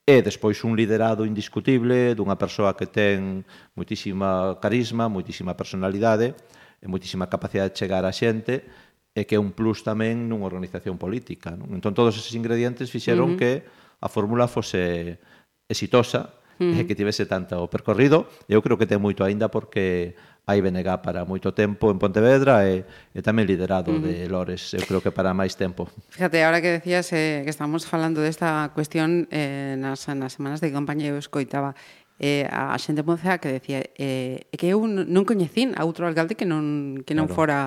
E 0.01 0.25
despois 0.25 0.57
un 0.65 0.73
liderado 0.73 1.29
indiscutible 1.29 2.17
dunha 2.17 2.33
persoa 2.33 2.73
que 2.73 2.89
ten 2.89 3.45
moitísima 3.77 4.57
carisma, 4.57 5.13
moitísima 5.13 5.53
personalidade 5.53 6.33
e 6.81 6.89
moitísima 6.89 7.29
capacidade 7.29 7.77
de 7.77 7.77
chegar 7.77 8.01
a 8.01 8.09
xente 8.09 8.65
e 9.13 9.29
que 9.29 9.37
é 9.37 9.39
un 9.39 9.53
plus 9.53 9.85
tamén 9.85 10.25
nunha 10.25 10.49
organización 10.49 10.97
política. 10.97 11.53
Non? 11.53 11.69
Entón, 11.77 11.93
todos 11.93 12.17
eses 12.17 12.33
ingredientes 12.33 12.89
fixeron 12.89 13.37
uh 13.37 13.37
-huh. 13.37 13.39
que 13.39 13.82
a 14.03 14.11
fórmula 14.11 14.51
fose 14.51 15.23
exitosa 15.71 16.35
mm. 16.59 16.75
e 16.75 16.83
que 16.83 16.95
tivese 16.95 17.23
tanto 17.23 17.71
percorrido. 17.71 18.27
Eu 18.51 18.59
creo 18.59 18.75
que 18.75 18.83
ten 18.83 18.99
moito 18.99 19.23
aínda 19.23 19.47
porque 19.47 20.19
hai 20.43 20.59
BNG 20.59 20.99
para 20.99 21.23
moito 21.23 21.55
tempo 21.55 21.87
en 21.87 21.97
Pontevedra 22.03 22.67
e, 22.67 22.83
e 23.15 23.19
tamén 23.23 23.47
liderado 23.47 23.95
uh 23.95 23.99
-huh. 23.99 24.03
de 24.03 24.27
Lores, 24.27 24.75
eu 24.75 24.83
creo 24.83 24.99
que 24.99 25.15
para 25.15 25.31
máis 25.31 25.55
tempo. 25.55 25.87
Fíjate, 26.11 26.43
ahora 26.43 26.59
que 26.59 26.83
decías 26.83 27.07
eh, 27.15 27.47
que 27.47 27.51
estamos 27.51 27.87
falando 27.87 28.19
desta 28.19 28.75
cuestión 28.75 29.31
eh, 29.31 29.79
nas, 29.79 30.03
nas 30.11 30.35
semanas 30.35 30.59
de 30.59 30.67
campaña 30.67 31.07
eu 31.07 31.15
escoitaba 31.15 31.79
eh, 32.19 32.43
a 32.51 32.75
xente 32.75 33.07
moza 33.07 33.39
que 33.39 33.55
decía 33.55 33.87
eh, 33.95 34.51
que 34.51 34.67
eu 34.67 34.83
non 34.83 35.23
coñecín 35.23 35.71
a 35.79 35.87
outro 35.87 36.03
alcalde 36.11 36.35
que 36.35 36.43
non, 36.43 36.99
que 37.07 37.15
non 37.15 37.31
claro. 37.31 37.39
fora 37.39 37.59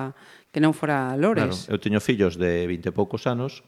que 0.53 0.61
non 0.61 0.77
fora 0.77 1.17
Lores. 1.17 1.65
Claro, 1.65 1.73
eu 1.73 1.77
teño 1.81 1.97
fillos 1.97 2.37
de 2.37 2.69
20 2.69 2.89
e 2.89 2.93
poucos 2.93 3.25
anos 3.25 3.65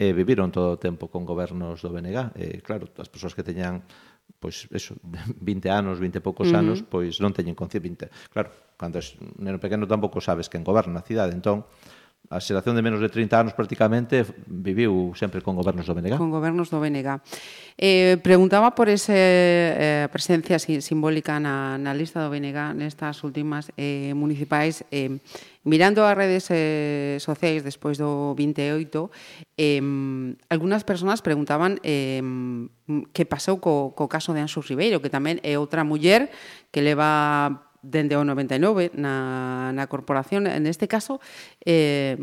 e 0.00 0.16
viviron 0.16 0.48
todo 0.48 0.74
o 0.74 0.80
tempo 0.80 1.12
con 1.12 1.28
gobernos 1.28 1.84
do 1.84 1.92
BNG. 1.92 2.32
Eh, 2.40 2.64
claro, 2.64 2.88
as 2.96 3.12
persoas 3.12 3.36
que 3.36 3.44
teñan 3.44 3.84
pois 4.40 4.64
eso, 4.72 4.96
20 5.36 5.68
anos, 5.68 6.00
20 6.00 6.16
e 6.16 6.22
poucos 6.24 6.48
uh 6.48 6.56
-huh. 6.56 6.60
anos, 6.64 6.80
pois 6.80 7.20
non 7.20 7.36
teñen 7.36 7.52
conciencia 7.52 8.08
20. 8.08 8.32
Claro, 8.32 8.48
cando 8.80 8.96
es 8.96 9.20
neno 9.36 9.60
pequeno 9.60 9.84
tampouco 9.84 10.24
sabes 10.24 10.48
quen 10.48 10.64
goberna 10.64 11.04
a 11.04 11.06
cidade, 11.06 11.36
entón 11.36 11.68
a 12.30 12.38
xeración 12.38 12.78
de 12.78 12.86
menos 12.86 13.02
de 13.02 13.10
30 13.10 13.42
anos 13.42 13.58
prácticamente 13.58 14.22
viviu 14.46 15.10
sempre 15.18 15.42
con 15.42 15.58
gobernos 15.58 15.82
do 15.82 15.98
BNG. 15.98 16.14
Con 16.14 16.30
gobernos 16.30 16.70
do 16.70 16.78
BNG. 16.78 17.18
Eh, 17.74 18.22
preguntaba 18.22 18.70
por 18.70 18.86
esa 18.86 19.10
eh, 19.10 20.06
presencia 20.14 20.62
simbólica 20.62 21.42
na, 21.42 21.74
na 21.74 21.90
lista 21.90 22.22
do 22.22 22.30
BNG 22.30 22.78
nestas 22.78 23.26
últimas 23.26 23.74
eh, 23.74 24.14
municipais. 24.14 24.86
Eh, 24.94 25.18
mirando 25.66 26.06
as 26.06 26.14
redes 26.14 26.46
eh, 26.54 27.18
sociais 27.18 27.66
despois 27.66 27.98
do 27.98 28.38
28, 28.38 29.10
eh, 29.58 29.82
algunas 30.46 30.86
persoas 30.86 31.26
preguntaban 31.26 31.82
eh, 31.82 32.22
que 33.10 33.26
pasou 33.26 33.58
co, 33.58 33.90
co 33.98 34.06
caso 34.06 34.30
de 34.30 34.38
Anxo 34.38 34.62
Ribeiro, 34.62 35.02
que 35.02 35.10
tamén 35.10 35.42
é 35.42 35.58
outra 35.58 35.82
muller 35.82 36.30
que 36.70 36.78
leva 36.78 37.69
dende 37.82 38.16
o 38.16 38.24
99 38.24 38.92
na, 38.94 39.72
na 39.72 39.84
corporación. 39.88 40.46
En 40.46 40.68
este 40.68 40.88
caso, 40.88 41.20
eh, 41.64 42.16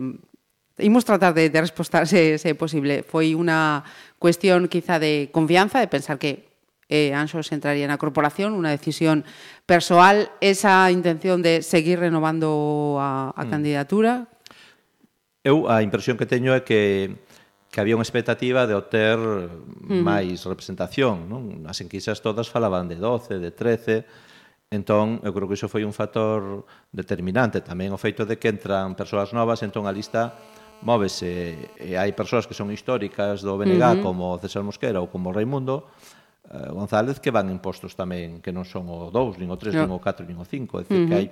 imos 0.78 1.06
tratar 1.06 1.34
de, 1.34 1.50
de 1.50 1.60
respostar 1.62 2.08
se, 2.08 2.38
se 2.38 2.54
é 2.54 2.56
posible. 2.56 3.02
Foi 3.02 3.34
unha 3.34 3.82
cuestión 4.22 4.70
quizá 4.70 5.02
de 5.02 5.34
confianza, 5.34 5.82
de 5.82 5.90
pensar 5.90 6.22
que 6.22 6.48
eh, 6.90 7.12
Anxos 7.14 7.52
entraría 7.52 7.90
na 7.90 8.00
corporación, 8.00 8.56
unha 8.56 8.72
decisión 8.72 9.28
persoal, 9.68 10.32
esa 10.40 10.88
intención 10.94 11.44
de 11.44 11.66
seguir 11.66 12.00
renovando 12.00 12.98
a, 13.02 13.34
a 13.36 13.44
mm. 13.44 13.50
candidatura. 13.50 14.30
Eu 15.44 15.68
a 15.68 15.82
impresión 15.84 16.16
que 16.16 16.30
teño 16.30 16.54
é 16.54 16.62
que 16.62 17.18
que 17.68 17.82
había 17.84 18.00
unha 18.00 18.08
expectativa 18.08 18.64
de 18.66 18.74
obter 18.74 19.20
mm. 19.20 20.02
máis 20.02 20.48
representación, 20.48 21.28
non? 21.28 21.68
As 21.68 21.84
enquisas 21.84 22.24
todas 22.24 22.48
falaban 22.48 22.88
de 22.88 22.96
12, 22.96 23.44
de 23.44 23.52
13, 23.52 24.08
Entón, 24.68 25.24
eu 25.24 25.32
creo 25.32 25.48
que 25.48 25.56
iso 25.56 25.72
foi 25.72 25.88
un 25.88 25.96
factor 25.96 26.68
determinante. 26.92 27.64
Tamén 27.64 27.96
o 27.96 28.00
feito 28.00 28.28
de 28.28 28.36
que 28.36 28.52
entran 28.52 29.00
persoas 29.00 29.32
novas, 29.32 29.64
entón 29.64 29.88
a 29.88 29.96
lista 29.96 30.36
móvese 30.82 31.72
e 31.80 31.98
hai 31.98 32.14
persoas 32.14 32.46
que 32.46 32.54
son 32.54 32.70
históricas 32.70 33.42
do 33.42 33.58
BNG 33.58 33.82
uh 33.82 33.96
-huh. 33.98 34.04
como 34.04 34.38
César 34.38 34.62
Mosquera 34.62 35.02
ou 35.02 35.10
como 35.10 35.34
Raimundo 35.34 35.90
eh, 36.52 36.70
González 36.70 37.18
que 37.18 37.32
van 37.34 37.50
impostos 37.50 37.98
tamén 37.98 38.44
que 38.46 38.54
non 38.54 38.68
son 38.68 38.86
o 38.92 39.10
2, 39.10 39.42
nin 39.42 39.50
o 39.50 39.58
3, 39.58 39.74
no. 39.74 39.90
nin 39.90 39.94
o 39.96 40.00
4, 40.04 40.28
nin 40.28 40.38
o 40.38 40.46
5, 40.46 40.52
é 40.52 40.82
dicir 40.86 41.00
uh 41.00 41.02
-huh. 41.02 41.10
que 41.10 41.16
hai 41.16 41.28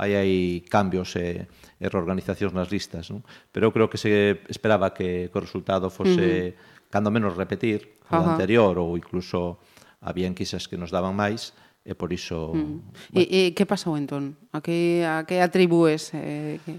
hai, 0.00 0.10
hai 0.16 0.32
cambios 0.66 1.14
e, 1.20 1.46
e 1.78 1.84
reorganizacións 1.86 2.56
nas 2.56 2.72
listas, 2.72 3.12
non? 3.12 3.22
Pero 3.52 3.70
eu 3.70 3.72
creo 3.76 3.86
que 3.86 4.00
se 4.00 4.42
esperaba 4.48 4.90
que, 4.90 5.28
que 5.30 5.36
o 5.38 5.44
resultado 5.44 5.86
fose 5.92 6.10
uh 6.10 6.56
-huh. 6.56 6.88
cando 6.90 7.14
menos 7.14 7.36
repetir 7.36 8.00
o 8.10 8.16
uh 8.16 8.24
-huh. 8.24 8.30
anterior 8.34 8.74
ou 8.80 8.98
incluso 8.98 9.62
habían 10.00 10.34
quizás 10.34 10.66
que 10.66 10.80
nos 10.80 10.90
daban 10.90 11.14
máis, 11.14 11.52
E 11.90 11.98
por 11.98 12.14
iso... 12.14 12.54
Mm. 12.54 12.78
Bueno. 13.10 13.26
E, 13.26 13.50
e 13.50 13.58
que 13.58 13.66
pasou 13.66 13.98
entón? 13.98 14.38
A 14.54 14.62
que, 14.62 15.02
a 15.02 15.26
que 15.26 15.42
atribúes? 15.42 16.14
Eh, 16.14 16.62
que... 16.62 16.78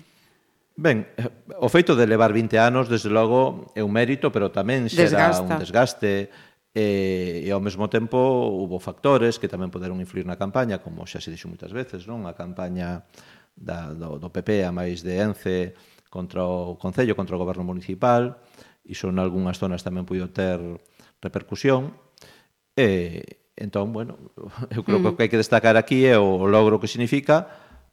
Ben, 0.80 1.04
o 1.60 1.68
feito 1.68 2.00
de 2.00 2.08
levar 2.08 2.32
20 2.32 2.56
anos, 2.56 2.88
desde 2.88 3.12
logo, 3.12 3.76
é 3.76 3.84
un 3.84 3.92
mérito, 3.92 4.32
pero 4.32 4.56
tamén 4.56 4.88
xera 4.88 5.36
Desgasta. 5.36 5.44
un 5.44 5.60
desgaste 5.60 6.32
e, 6.72 7.44
e 7.44 7.50
ao 7.52 7.60
mesmo 7.60 7.92
tempo 7.92 8.16
hubo 8.56 8.80
factores 8.80 9.36
que 9.36 9.52
tamén 9.52 9.68
poderon 9.68 10.00
influir 10.00 10.24
na 10.24 10.40
campaña, 10.40 10.80
como 10.80 11.04
xa 11.04 11.20
se 11.20 11.28
dixo 11.28 11.52
moitas 11.52 11.76
veces, 11.76 12.08
non? 12.08 12.24
A 12.24 12.32
campaña 12.32 13.04
da, 13.52 13.92
do, 13.92 14.16
do 14.16 14.32
PP 14.32 14.64
a 14.64 14.72
máis 14.72 15.04
de 15.04 15.20
ENCE 15.20 15.76
contra 16.08 16.48
o 16.48 16.80
Concello, 16.80 17.20
contra 17.20 17.36
o 17.36 17.42
Goberno 17.44 17.68
Municipal, 17.68 18.40
iso 18.88 19.12
en 19.12 19.20
algunhas 19.20 19.60
zonas 19.60 19.84
tamén 19.84 20.08
puido 20.08 20.32
ter 20.32 20.64
repercusión, 21.20 21.92
e, 22.80 23.41
Entón, 23.56 23.92
bueno, 23.94 24.18
eu 24.76 24.84
creo 24.84 25.00
que 25.04 25.08
o 25.08 25.12
mm. 25.12 25.18
que 25.18 25.24
hai 25.24 25.32
que 25.32 25.42
destacar 25.42 25.76
aquí 25.76 26.08
é 26.08 26.16
o 26.18 26.48
logro 26.48 26.80
que 26.80 26.88
significa 26.88 27.48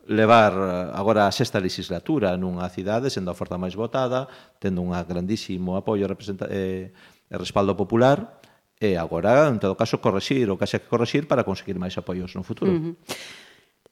levar 0.08 0.56
agora 0.96 1.28
a 1.28 1.32
sexta 1.32 1.60
legislatura 1.60 2.32
nunha 2.40 2.66
cidade, 2.72 3.12
sendo 3.12 3.28
a 3.28 3.36
forza 3.36 3.60
máis 3.60 3.76
votada, 3.76 4.24
tendo 4.56 4.80
un 4.80 4.96
grandísimo 5.04 5.76
apoio 5.76 6.08
e 6.08 6.16
eh, 6.48 6.84
e 7.28 7.34
respaldo 7.36 7.76
popular, 7.76 8.40
e 8.80 8.96
agora, 8.96 9.52
en 9.52 9.60
todo 9.60 9.76
caso, 9.76 10.00
corregir 10.00 10.48
o 10.48 10.56
que 10.56 10.64
haxa 10.64 10.80
que 10.80 10.88
corregir 10.88 11.28
para 11.28 11.44
conseguir 11.44 11.76
máis 11.76 11.92
apoios 12.00 12.32
no 12.32 12.46
futuro. 12.46 12.72
Uh 12.72 12.80
-huh. 12.80 12.94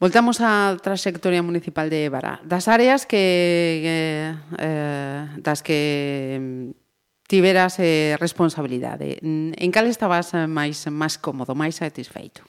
Voltamos 0.01 0.41
á 0.41 0.77
trayectoria 0.81 1.45
municipal 1.45 1.89
de 1.89 2.09
Évara. 2.09 2.41
Das 2.45 2.69
áreas 2.69 3.05
que, 3.05 3.81
que 3.85 3.99
eh, 4.61 5.25
das 5.41 5.61
que 5.61 6.73
tiveras 7.27 7.79
eh, 7.79 8.17
responsabilidade. 8.19 9.19
En 9.23 9.71
cal 9.75 9.87
estabas 9.91 10.33
máis 10.47 10.87
máis 10.91 11.19
cómodo, 11.19 11.59
máis 11.59 11.79
satisfeito? 11.79 12.47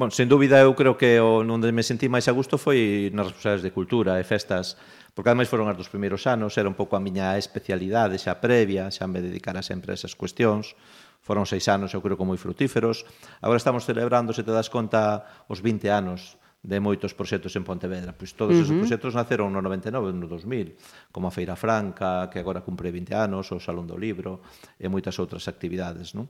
Bon, 0.00 0.08
sen 0.08 0.32
dúbida, 0.32 0.58
eu 0.64 0.72
creo 0.72 0.96
que 0.96 1.20
o, 1.20 1.44
onde 1.44 1.70
me 1.76 1.84
sentí 1.84 2.08
máis 2.08 2.24
a 2.26 2.32
gusto 2.32 2.56
foi 2.56 3.12
nas 3.12 3.30
responsabilidades 3.30 3.66
de 3.68 3.74
cultura 3.74 4.16
e 4.16 4.24
festas, 4.24 4.80
porque 5.12 5.28
ademais 5.28 5.52
foron 5.52 5.68
as 5.68 5.76
dos 5.76 5.92
primeiros 5.92 6.24
anos, 6.24 6.56
era 6.56 6.70
un 6.70 6.78
pouco 6.78 6.96
a 6.96 7.04
miña 7.04 7.36
especialidade 7.36 8.16
xa 8.16 8.40
previa, 8.40 8.88
xa 8.88 9.04
me 9.04 9.20
dedicara 9.20 9.60
sempre 9.60 9.92
a 9.92 9.98
esas 10.00 10.16
cuestións, 10.16 10.72
foron 11.20 11.44
seis 11.44 11.68
anos, 11.68 11.92
eu 11.92 12.00
creo 12.00 12.16
que 12.16 12.24
moi 12.24 12.40
frutíferos. 12.40 13.04
Agora 13.44 13.60
estamos 13.60 13.84
celebrando, 13.84 14.32
se 14.32 14.40
te 14.40 14.48
das 14.56 14.72
conta, 14.72 15.28
os 15.52 15.60
20 15.60 15.92
anos 15.92 16.39
de 16.60 16.76
moitos 16.76 17.16
proxectos 17.16 17.56
en 17.56 17.64
Pontevedra. 17.64 18.12
Pois 18.12 18.36
todos 18.36 18.52
uh 18.52 18.60
-huh. 18.60 18.64
esos 18.68 18.76
proxectos 18.76 19.16
naceron 19.16 19.48
no 19.48 19.64
99, 19.64 20.12
no 20.12 20.28
2000, 20.28 20.76
como 21.08 21.28
a 21.28 21.32
Feira 21.32 21.56
Franca, 21.56 22.28
que 22.28 22.38
agora 22.38 22.60
cumpre 22.60 22.92
20 22.92 23.16
anos, 23.16 23.48
o 23.52 23.58
Salón 23.58 23.88
do 23.88 23.96
Libro 23.96 24.44
e 24.76 24.86
moitas 24.92 25.16
outras 25.16 25.48
actividades, 25.48 26.12
non? 26.12 26.28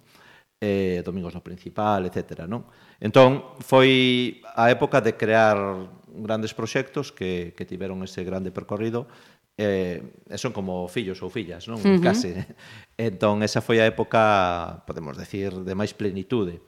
Eh, 0.61 1.01
Domingos 1.03 1.35
no 1.35 1.43
Principal, 1.43 2.07
etc. 2.07 2.47
Non? 2.47 2.69
Entón, 3.03 3.59
foi 3.59 4.39
a 4.55 4.71
época 4.71 5.03
de 5.03 5.17
crear 5.19 5.59
grandes 6.15 6.55
proxectos 6.55 7.11
que, 7.11 7.57
que 7.57 7.65
tiveron 7.67 7.99
ese 8.07 8.23
grande 8.23 8.55
percorrido 8.55 9.09
eh, 9.61 10.01
son 10.37 10.53
como 10.53 10.89
fillos 10.89 11.21
ou 11.21 11.29
fillas, 11.29 11.69
non? 11.69 11.77
Uh 11.77 11.99
-huh. 11.99 12.01
Case. 12.01 12.33
Entón, 12.97 13.43
esa 13.43 13.61
foi 13.61 13.83
a 13.83 13.85
época, 13.85 14.85
podemos 14.87 15.19
decir, 15.19 15.53
de 15.53 15.75
máis 15.77 15.93
plenitude. 15.93 16.65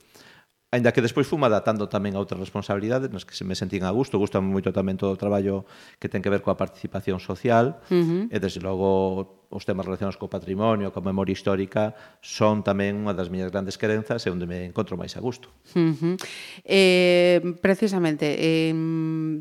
Ainda 0.73 0.91
que 0.91 1.05
despois 1.05 1.29
fuma 1.29 1.53
datando 1.53 1.85
tamén 1.85 2.17
a 2.17 2.21
outras 2.25 2.41
responsabilidades 2.41 3.13
nas 3.13 3.29
que 3.29 3.37
se 3.37 3.45
me 3.45 3.53
sentín 3.53 3.85
a 3.85 3.93
gusto, 3.93 4.17
gusta 4.17 4.41
moito 4.41 4.73
tamén 4.73 4.97
todo 4.97 5.13
o 5.13 5.21
traballo 5.21 5.69
que 6.01 6.09
ten 6.09 6.25
que 6.25 6.33
ver 6.33 6.41
coa 6.41 6.57
participación 6.57 7.21
social 7.21 7.77
uh 7.77 8.01
-huh. 8.01 8.33
e 8.33 8.37
desde 8.41 8.65
logo 8.65 9.45
os 9.53 9.69
temas 9.69 9.85
relacionados 9.85 10.17
co 10.17 10.33
patrimonio, 10.33 10.89
coa 10.89 11.05
memoria 11.05 11.37
histórica 11.37 11.93
son 12.25 12.65
tamén 12.65 12.97
unha 13.05 13.13
das 13.13 13.29
miñas 13.29 13.53
grandes 13.53 13.77
querenzas 13.77 14.25
e 14.25 14.33
onde 14.33 14.49
me 14.49 14.65
encontro 14.65 14.97
máis 14.97 15.13
a 15.13 15.21
gusto. 15.21 15.53
Uh 15.77 15.93
-huh. 15.93 16.17
eh, 16.65 17.37
precisamente, 17.61 18.33
eh, 18.41 18.73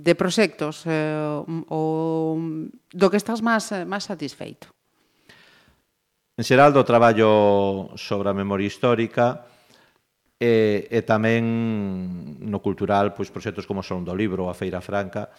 de 0.03 0.13
proxectos 0.19 0.83
eh, 0.83 1.15
o, 1.71 2.35
do 2.91 3.07
que 3.07 3.15
estás 3.15 3.39
máis, 3.39 3.71
máis 3.87 4.03
satisfeito? 4.03 4.67
En 6.35 6.43
xeral 6.43 6.75
do 6.75 6.83
traballo 6.83 7.95
sobre 7.95 8.27
a 8.27 8.35
memoria 8.35 8.67
histórica, 8.67 9.47
e, 10.41 10.89
e 10.89 10.99
tamén 11.05 11.45
no 12.41 12.65
cultural 12.65 13.13
pois 13.13 13.29
proxectos 13.29 13.69
como 13.69 13.85
Son 13.85 14.01
do 14.01 14.17
Libro, 14.17 14.49
a 14.49 14.57
Feira 14.57 14.81
Franca. 14.81 15.29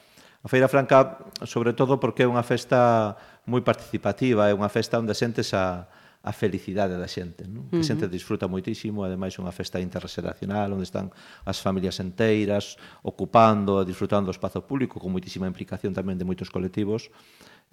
A 0.43 0.47
Feira 0.47 0.71
Franca, 0.71 1.19
sobre 1.43 1.75
todo 1.75 1.99
porque 1.99 2.23
é 2.23 2.29
unha 2.31 2.47
festa 2.47 3.19
moi 3.51 3.67
participativa, 3.67 4.47
é 4.47 4.55
unha 4.55 4.71
festa 4.71 5.03
onde 5.03 5.19
sentes 5.19 5.51
a, 5.59 5.91
a 6.23 6.31
felicidade 6.31 6.95
da 6.95 7.11
xente, 7.11 7.51
non? 7.51 7.67
Que. 7.67 7.83
A 7.83 7.87
xente 7.87 8.07
disfruta 8.07 8.47
moitísimo, 8.47 9.03
ademais 9.03 9.35
unha 9.43 9.51
festa 9.51 9.83
interxeracional 9.83 10.71
onde 10.71 10.87
están 10.87 11.11
as 11.43 11.59
familias 11.59 11.99
enteiras 11.99 12.79
ocupando, 13.03 13.83
disfrutando 13.83 14.31
o 14.31 14.35
espazo 14.35 14.63
público 14.63 15.03
con 15.03 15.11
moitísima 15.11 15.51
implicación 15.51 15.91
tamén 15.91 16.15
de 16.15 16.23
moitos 16.23 16.47
colectivos. 16.47 17.11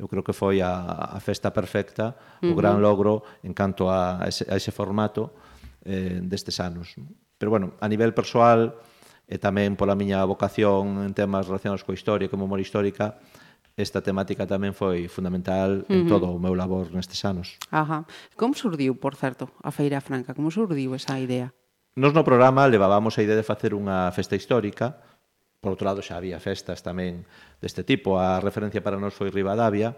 Eu 0.01 0.09
creo 0.09 0.25
que 0.25 0.33
foi 0.33 0.65
a, 0.65 1.13
a 1.13 1.19
festa 1.21 1.53
perfecta, 1.53 2.17
uh 2.41 2.50
-huh. 2.50 2.51
o 2.53 2.57
gran 2.57 2.81
logro 2.81 3.21
en 3.45 3.53
canto 3.53 3.93
a 3.93 4.25
ese, 4.25 4.50
a 4.50 4.57
ese 4.57 4.74
formato 4.74 5.29
eh, 5.89 6.22
destes 6.22 6.62
anos. 6.62 6.93
Pero, 7.41 7.50
bueno, 7.50 7.74
a 7.81 7.89
nivel 7.89 8.13
persoal 8.13 8.77
e 9.25 9.41
tamén 9.41 9.74
pola 9.74 9.98
miña 9.98 10.22
vocación 10.25 11.01
en 11.05 11.13
temas 11.17 11.50
relacionados 11.50 11.81
coa 11.81 11.98
historia 11.98 12.29
como 12.29 12.46
memoria 12.46 12.65
histórica, 12.65 13.17
esta 13.77 14.01
temática 14.01 14.50
tamén 14.50 14.74
foi 14.74 15.10
fundamental 15.10 15.81
uh 15.81 15.89
-huh. 15.89 15.98
en 15.98 16.05
todo 16.10 16.34
o 16.34 16.41
meu 16.41 16.53
labor 16.58 16.89
nestes 16.93 17.22
anos. 17.24 17.58
Ajá. 17.69 18.10
Como 18.38 18.53
surdiu, 18.53 18.98
por 18.98 19.13
certo, 19.13 19.53
a 19.62 19.69
Feira 19.69 20.01
Franca? 20.01 20.34
Como 20.34 20.50
surdiu 20.50 20.93
esa 20.98 21.17
idea? 21.22 21.53
Nos 21.93 22.13
no 22.13 22.25
programa 22.25 22.65
levábamos 22.65 23.17
a 23.17 23.24
idea 23.24 23.38
de 23.38 23.46
facer 23.46 23.77
unha 23.77 24.10
festa 24.13 24.34
histórica, 24.34 24.98
por 25.62 25.75
outro 25.75 25.86
lado 25.86 26.01
xa 26.01 26.17
había 26.17 26.41
festas 26.41 26.81
tamén 26.81 27.27
deste 27.62 27.86
tipo, 27.86 28.17
a 28.17 28.41
referencia 28.41 28.81
para 28.81 28.98
nós 28.98 29.13
foi 29.13 29.29
Rivadavia, 29.29 29.93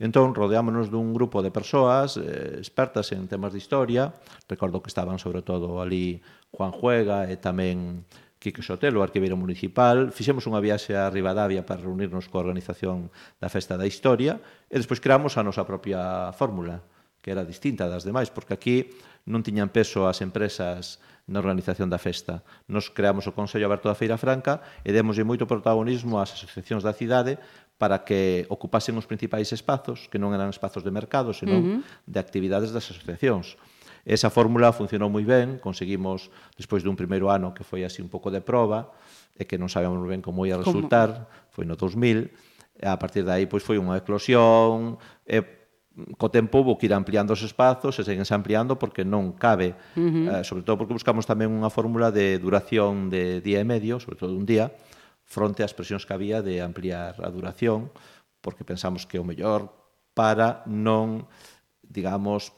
Entón, 0.00 0.32
rodeámonos 0.32 0.88
dun 0.88 1.12
grupo 1.12 1.44
de 1.44 1.52
persoas 1.52 2.16
eh, 2.16 2.56
expertas 2.56 3.12
en 3.12 3.28
temas 3.28 3.52
de 3.52 3.60
historia. 3.60 4.16
Recordo 4.48 4.80
que 4.80 4.88
estaban, 4.88 5.20
sobre 5.20 5.44
todo, 5.44 5.84
ali 5.84 6.24
Juan 6.56 6.72
Juega 6.72 7.28
e 7.28 7.36
tamén 7.36 8.08
Quique 8.40 8.64
Sotelo, 8.64 9.04
arquiveiro 9.04 9.36
municipal, 9.36 10.08
fixemos 10.08 10.48
unha 10.48 10.64
viaxe 10.64 10.96
a 10.96 11.12
Rivadavia 11.12 11.68
para 11.68 11.84
reunirnos 11.84 12.32
coa 12.32 12.40
organización 12.40 13.12
da 13.36 13.52
Festa 13.52 13.76
da 13.76 13.84
Historia 13.84 14.40
e 14.72 14.80
despois 14.80 15.04
creamos 15.04 15.36
a 15.36 15.44
nosa 15.44 15.68
propia 15.68 16.32
fórmula, 16.32 16.80
que 17.20 17.36
era 17.36 17.44
distinta 17.44 17.84
das 17.84 18.00
demais, 18.00 18.32
porque 18.32 18.56
aquí 18.56 18.88
non 19.28 19.44
tiñan 19.44 19.68
peso 19.68 20.08
as 20.08 20.24
empresas 20.24 20.96
na 21.30 21.38
organización 21.38 21.86
da 21.86 22.02
festa. 22.02 22.42
Nos 22.66 22.90
creamos 22.90 23.30
o 23.30 23.32
Consello 23.32 23.70
Aberto 23.70 23.86
da 23.86 23.94
Feira 23.94 24.18
Franca 24.18 24.58
e 24.82 24.90
demoslle 24.90 25.22
moito 25.22 25.46
protagonismo 25.46 26.18
ás 26.18 26.34
asociacións 26.34 26.82
da 26.82 26.90
cidade 26.90 27.38
para 27.78 28.02
que 28.02 28.44
ocupasen 28.50 28.98
os 28.98 29.06
principais 29.06 29.54
espazos, 29.54 30.10
que 30.10 30.18
non 30.18 30.34
eran 30.34 30.50
espazos 30.50 30.82
de 30.82 30.90
mercado, 30.90 31.30
senón 31.30 31.62
uh 31.62 31.66
-huh. 31.78 31.80
de 32.04 32.18
actividades 32.18 32.74
das 32.74 32.90
asociacións. 32.90 33.54
Esa 34.02 34.28
fórmula 34.28 34.74
funcionou 34.74 35.06
moi 35.06 35.22
ben, 35.22 35.62
conseguimos, 35.62 36.34
despois 36.58 36.82
dun 36.82 36.98
primeiro 36.98 37.30
ano 37.30 37.54
que 37.54 37.62
foi 37.62 37.86
así 37.86 38.02
un 38.02 38.10
pouco 38.10 38.34
de 38.34 38.42
proba, 38.42 38.90
e 39.38 39.46
que 39.46 39.54
non 39.54 39.70
sabíamos 39.70 40.02
ben 40.02 40.20
como 40.20 40.44
ia 40.44 40.58
resultar, 40.58 41.30
como? 41.30 41.54
foi 41.54 41.64
no 41.64 41.78
2000, 41.78 42.26
e 42.80 42.86
a 42.90 42.98
partir 42.98 43.22
de 43.22 43.32
aí 43.32 43.46
pois 43.46 43.62
foi 43.62 43.78
unha 43.78 43.94
eclosión, 43.94 44.98
e 45.24 45.59
co 46.16 46.30
tempo 46.30 46.62
vou 46.62 46.78
que 46.78 46.86
ir 46.86 46.94
ampliando 46.94 47.34
os 47.34 47.42
espazos 47.42 47.98
e 47.98 48.06
seguense 48.06 48.32
ampliando 48.32 48.78
porque 48.78 49.02
non 49.02 49.34
cabe, 49.34 49.74
uh 49.94 50.00
-huh. 50.00 50.26
eh, 50.40 50.44
sobre 50.46 50.62
todo 50.62 50.78
porque 50.78 50.94
buscamos 50.94 51.26
tamén 51.26 51.50
unha 51.50 51.68
fórmula 51.68 52.14
de 52.14 52.38
duración 52.38 53.10
de 53.10 53.42
día 53.42 53.58
e 53.58 53.66
medio, 53.66 53.98
sobre 53.98 54.16
todo 54.16 54.38
un 54.38 54.46
día, 54.46 54.70
fronte 55.26 55.66
ás 55.66 55.74
presións 55.74 56.06
que 56.06 56.14
había 56.14 56.40
de 56.40 56.62
ampliar 56.62 57.18
a 57.18 57.28
duración, 57.28 57.90
porque 58.40 58.62
pensamos 58.62 59.04
que 59.04 59.18
o 59.18 59.26
mellor 59.26 59.70
para 60.14 60.62
non 60.66 61.26
digamos, 61.90 62.52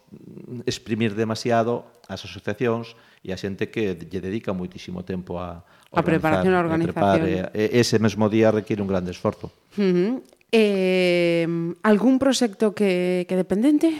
exprimir 0.66 1.16
demasiado 1.16 1.88
as 2.04 2.20
asociacións 2.28 2.92
e 3.24 3.32
a 3.32 3.40
xente 3.40 3.72
que 3.72 3.96
lle 3.96 4.20
dedica 4.20 4.52
moitísimo 4.52 5.08
tempo 5.08 5.40
a, 5.40 5.64
a 5.88 6.02
preparación 6.04 6.52
a 6.52 6.60
organización. 6.60 7.48
A 7.48 7.56
e, 7.56 7.80
ese 7.80 7.96
mesmo 7.96 8.28
día 8.28 8.52
requiere 8.52 8.84
un 8.84 8.92
grande 8.92 9.16
esforzo. 9.16 9.48
Uh 9.80 10.20
-huh. 10.20 10.41
Eh, 10.52 11.48
algún 11.82 12.20
proxecto 12.20 12.76
que, 12.76 13.24
que 13.26 13.36
dependente? 13.40 13.96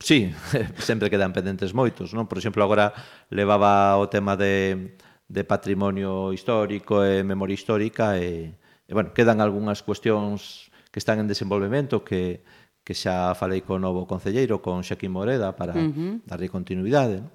Sí, 0.00 0.32
sempre 0.80 1.12
quedan 1.12 1.36
pendentes 1.36 1.76
moitos, 1.76 2.16
non? 2.16 2.24
Por 2.24 2.40
exemplo, 2.40 2.64
agora 2.64 2.96
levaba 3.28 4.00
o 4.00 4.08
tema 4.08 4.32
de, 4.40 4.96
de 5.28 5.42
patrimonio 5.44 6.32
histórico 6.32 7.04
e 7.04 7.20
memoria 7.20 7.52
histórica 7.52 8.16
e, 8.16 8.56
e 8.88 8.92
bueno, 8.96 9.12
quedan 9.12 9.44
algunhas 9.44 9.84
cuestións 9.84 10.72
que 10.88 11.04
están 11.04 11.20
en 11.20 11.28
desenvolvemento 11.28 12.00
que, 12.00 12.40
que 12.80 12.96
xa 12.96 13.36
falei 13.36 13.60
co 13.60 13.76
novo 13.76 14.08
concelleiro, 14.08 14.64
con 14.64 14.80
Xaquín 14.80 15.12
Moreda, 15.12 15.52
para 15.52 15.76
uh 15.76 15.84
-huh. 15.84 16.24
darlle 16.24 16.48
continuidade, 16.48 17.20
non? 17.20 17.30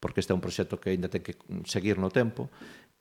porque 0.00 0.20
este 0.20 0.32
é 0.32 0.36
un 0.36 0.44
proxecto 0.44 0.80
que 0.80 0.92
aínda 0.92 1.12
ten 1.12 1.24
que 1.24 1.36
seguir 1.68 2.00
no 2.00 2.08
tempo 2.12 2.48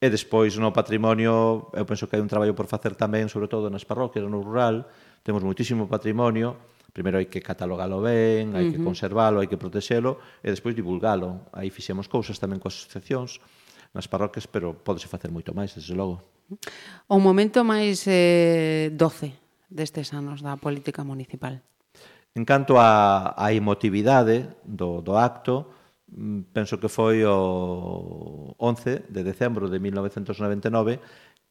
E 0.02 0.08
despois 0.12 0.60
no 0.60 0.76
patrimonio, 0.76 1.72
eu 1.72 1.86
penso 1.88 2.06
que 2.06 2.20
hai 2.20 2.22
un 2.22 2.28
traballo 2.28 2.52
por 2.52 2.68
facer 2.68 3.00
tamén, 3.00 3.32
sobre 3.32 3.48
todo 3.48 3.72
nas 3.72 3.88
parroquias, 3.88 4.28
no 4.28 4.44
rural, 4.44 4.92
temos 5.24 5.40
moitísimo 5.40 5.88
patrimonio, 5.88 6.60
primeiro 6.92 7.16
hai 7.16 7.32
que 7.32 7.40
catalogalo 7.40 8.04
ben, 8.04 8.56
hai 8.56 8.68
uh 8.68 8.72
-huh. 8.72 8.74
que 8.76 8.80
conservalo, 8.84 9.40
hai 9.40 9.48
que 9.48 9.56
protexelo 9.56 10.20
e 10.44 10.52
despois 10.52 10.76
divulgalo. 10.76 11.48
Aí 11.56 11.72
fixemos 11.72 12.12
cousas 12.12 12.36
tamén 12.40 12.60
coas 12.60 12.76
asociacións 12.76 13.40
nas 13.96 14.08
parroquias, 14.12 14.48
pero 14.48 14.76
podese 14.76 15.08
facer 15.08 15.32
moito 15.32 15.56
máis, 15.56 15.72
desde 15.72 15.96
logo. 15.96 16.20
O 17.08 17.18
momento 17.18 17.64
máis 17.64 18.04
eh, 18.08 18.92
doce 18.92 19.32
destes 19.72 20.12
anos 20.12 20.44
da 20.44 20.60
política 20.60 21.08
municipal. 21.08 21.64
En 22.36 22.44
canto 22.44 22.76
á, 22.76 23.32
a 23.32 23.56
emotividade 23.56 24.52
do, 24.68 25.00
do 25.00 25.16
acto, 25.16 25.72
penso 26.54 26.80
que 26.80 26.88
foi 26.88 27.28
o 27.28 28.56
11 28.58 29.12
de 29.12 29.22
decembro 29.24 29.68
de 29.68 29.80
1999 29.80 31.00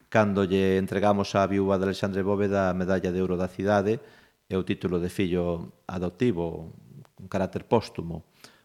cando 0.09 0.47
lle 0.49 0.81
entregamos 0.81 1.35
á 1.37 1.45
viúva 1.45 1.77
de 1.77 1.85
Alexandre 1.91 2.23
Bóveda 2.25 2.71
a 2.71 2.77
medalla 2.77 3.13
de 3.13 3.21
ouro 3.21 3.37
da 3.37 3.51
cidade 3.51 4.01
e 4.49 4.55
o 4.57 4.65
título 4.65 5.03
de 5.03 5.11
fillo 5.13 5.75
adoptivo 5.91 6.73
con 7.17 7.27
carácter 7.29 7.65
póstumo. 7.69 8.25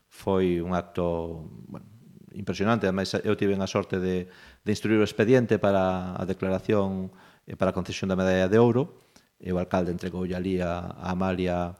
Foi 0.09 0.61
un 0.61 0.73
acto 0.73 1.47
bueno, 1.67 1.87
impresionante, 2.33 2.87
ademais 2.87 3.11
eu 3.25 3.35
tive 3.35 3.55
a 3.55 3.67
sorte 3.67 3.99
de, 3.99 4.29
de 4.63 4.71
instruir 4.71 4.99
o 4.99 5.07
expediente 5.07 5.59
para 5.59 6.15
a 6.15 6.23
declaración 6.23 7.11
e 7.49 7.57
para 7.57 7.73
a 7.73 7.77
concesión 7.77 8.07
da 8.07 8.19
medalla 8.19 8.47
de 8.47 8.59
ouro 8.61 9.01
e 9.39 9.49
o 9.51 9.57
alcalde 9.57 9.91
entregou 9.91 10.23
ali 10.29 10.61
a, 10.61 10.95
a 10.95 11.11
Amalia 11.11 11.75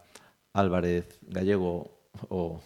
Álvarez 0.51 1.19
Gallego 1.29 1.93
o, 2.27 2.57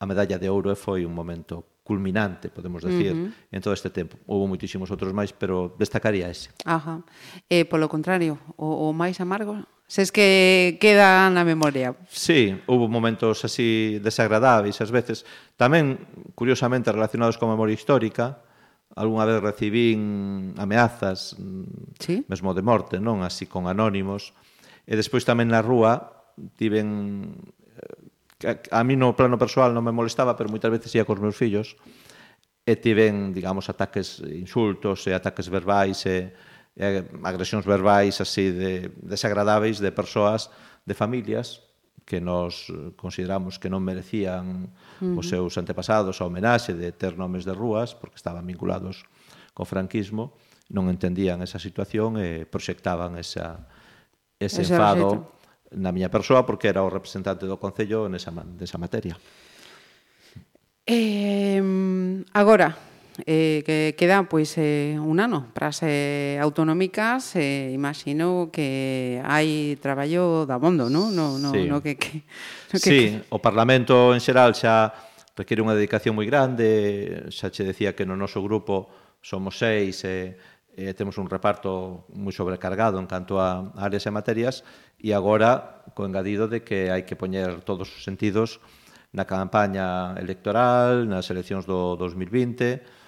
a 0.00 0.04
medalla 0.08 0.40
de 0.40 0.48
ouro 0.48 0.72
foi 0.72 1.04
un 1.04 1.12
momento 1.12 1.84
culminante, 1.84 2.48
podemos 2.48 2.80
decir, 2.80 3.12
uh 3.12 3.28
-huh. 3.28 3.52
en 3.52 3.60
todo 3.60 3.74
este 3.74 3.90
tempo. 3.92 4.16
Houve 4.24 4.48
moitísimos 4.48 4.88
outros 4.88 5.12
máis, 5.12 5.36
pero 5.36 5.76
destacaría 5.76 6.32
ese. 6.32 6.48
Ajá. 6.64 7.04
Eh, 7.52 7.68
polo 7.68 7.84
contrario, 7.92 8.40
o, 8.56 8.88
o 8.88 8.96
máis 8.96 9.20
amargo, 9.20 9.60
se 9.90 10.06
es 10.06 10.10
que 10.14 10.78
queda 10.80 11.28
na 11.28 11.42
memoria. 11.42 11.98
Sí, 12.08 12.54
houve 12.70 12.86
momentos 12.86 13.44
así 13.44 13.98
desagradáveis 13.98 14.78
ás 14.80 14.94
veces. 14.94 15.26
Tamén, 15.58 16.00
curiosamente, 16.38 16.94
relacionados 16.94 17.36
con 17.36 17.50
memoria 17.50 17.74
histórica, 17.74 18.40
algunha 18.94 19.26
vez 19.26 19.42
recibín 19.42 20.54
ameazas, 20.56 21.34
¿Sí? 21.98 22.22
mesmo 22.30 22.54
de 22.54 22.62
morte, 22.62 23.02
non? 23.02 23.26
Así 23.26 23.50
con 23.50 23.66
anónimos. 23.66 24.32
E 24.86 24.94
despois 24.94 25.26
tamén 25.26 25.50
na 25.50 25.58
rúa 25.58 26.22
tiven 26.54 27.34
a, 28.44 28.80
a 28.80 28.84
mí 28.84 28.96
no 28.96 29.16
plano 29.16 29.36
persoal 29.36 29.72
non 29.76 29.84
me 29.84 29.92
molestaba, 29.92 30.36
pero 30.36 30.48
moitas 30.48 30.72
veces 30.72 30.92
ia 30.96 31.04
cos 31.04 31.20
meus 31.20 31.36
fillos 31.36 31.76
e 32.64 32.76
tiven, 32.76 33.32
digamos, 33.32 33.68
ataques 33.68 34.20
insultos 34.24 35.04
e 35.08 35.12
ataques 35.12 35.48
verbais 35.48 36.04
e, 36.06 36.32
e 36.76 36.84
agresións 37.24 37.66
verbais 37.66 38.20
así 38.20 38.52
de 38.52 38.92
desagradáveis 39.00 39.80
de 39.80 39.92
persoas, 39.92 40.48
de 40.84 40.94
familias 40.96 41.66
que 42.04 42.20
nos 42.20 42.72
consideramos 42.96 43.60
que 43.60 43.70
non 43.70 43.84
merecían 43.84 44.72
uh 44.98 45.14
-huh. 45.14 45.20
os 45.20 45.28
seus 45.28 45.54
antepasados 45.60 46.18
a 46.18 46.26
homenaxe 46.26 46.72
de 46.74 46.90
ter 46.90 47.14
nomes 47.20 47.44
de 47.44 47.54
rúas 47.54 47.92
porque 47.94 48.16
estaban 48.16 48.46
vinculados 48.48 49.04
co 49.52 49.68
franquismo, 49.68 50.32
non 50.72 50.88
entendían 50.88 51.44
esa 51.44 51.60
situación 51.60 52.16
e 52.16 52.48
proxectaban 52.48 53.18
esa, 53.20 53.68
ese, 54.40 54.64
ese 54.64 54.74
enfado. 54.74 55.08
Rejeto 55.10 55.39
na 55.70 55.94
miña 55.94 56.10
persoa 56.10 56.42
porque 56.42 56.66
era 56.66 56.82
o 56.82 56.90
representante 56.90 57.46
do 57.46 57.58
Concello 57.58 58.10
nesa, 58.10 58.34
nesa 58.34 58.78
materia. 58.78 59.14
Eh, 60.86 61.62
agora, 62.34 62.74
eh, 63.26 63.62
que 63.64 63.94
queda 63.94 64.26
pois 64.26 64.56
eh, 64.58 64.98
un 64.98 65.20
ano 65.20 65.46
para 65.54 65.70
as 65.70 65.80
eh, 65.82 66.38
autonómicas, 66.42 67.36
eh, 67.36 67.70
imagino 67.70 68.50
que 68.50 69.22
hai 69.22 69.78
traballo 69.78 70.46
da 70.46 70.58
bondo, 70.58 70.90
non? 70.90 71.14
No, 71.14 71.38
no, 71.38 71.50
sí. 71.54 71.70
no 71.70 71.78
que, 71.78 71.94
que, 71.94 72.26
no 72.74 72.76
que, 72.78 72.90
sí, 72.90 73.00
que... 73.14 73.30
o 73.30 73.38
Parlamento 73.38 74.10
en 74.10 74.20
xeral 74.20 74.56
xa 74.58 74.90
requiere 75.38 75.62
unha 75.62 75.76
dedicación 75.76 76.18
moi 76.18 76.26
grande, 76.26 77.30
xa 77.30 77.54
che 77.54 77.62
decía 77.62 77.94
que 77.94 78.02
no 78.02 78.18
noso 78.18 78.42
grupo 78.42 78.90
somos 79.20 79.60
seis, 79.60 80.02
eh, 80.04 80.34
eh, 80.76 80.94
temos 80.94 81.18
un 81.18 81.30
reparto 81.30 82.04
moi 82.14 82.34
sobrecargado 82.34 82.98
en 82.98 83.06
canto 83.08 83.38
a 83.42 83.72
áreas 83.78 84.06
e 84.06 84.12
materias 84.12 84.62
e 85.00 85.14
agora 85.14 85.82
co 85.96 86.06
engadido 86.06 86.46
de 86.46 86.62
que 86.62 86.90
hai 86.90 87.02
que 87.06 87.18
poñer 87.18 87.62
todos 87.66 87.90
os 87.90 88.02
sentidos 88.02 88.62
na 89.10 89.26
campaña 89.26 90.14
electoral, 90.18 91.06
nas 91.06 91.26
eleccións 91.30 91.66
do 91.66 91.98
2020, 91.98 93.00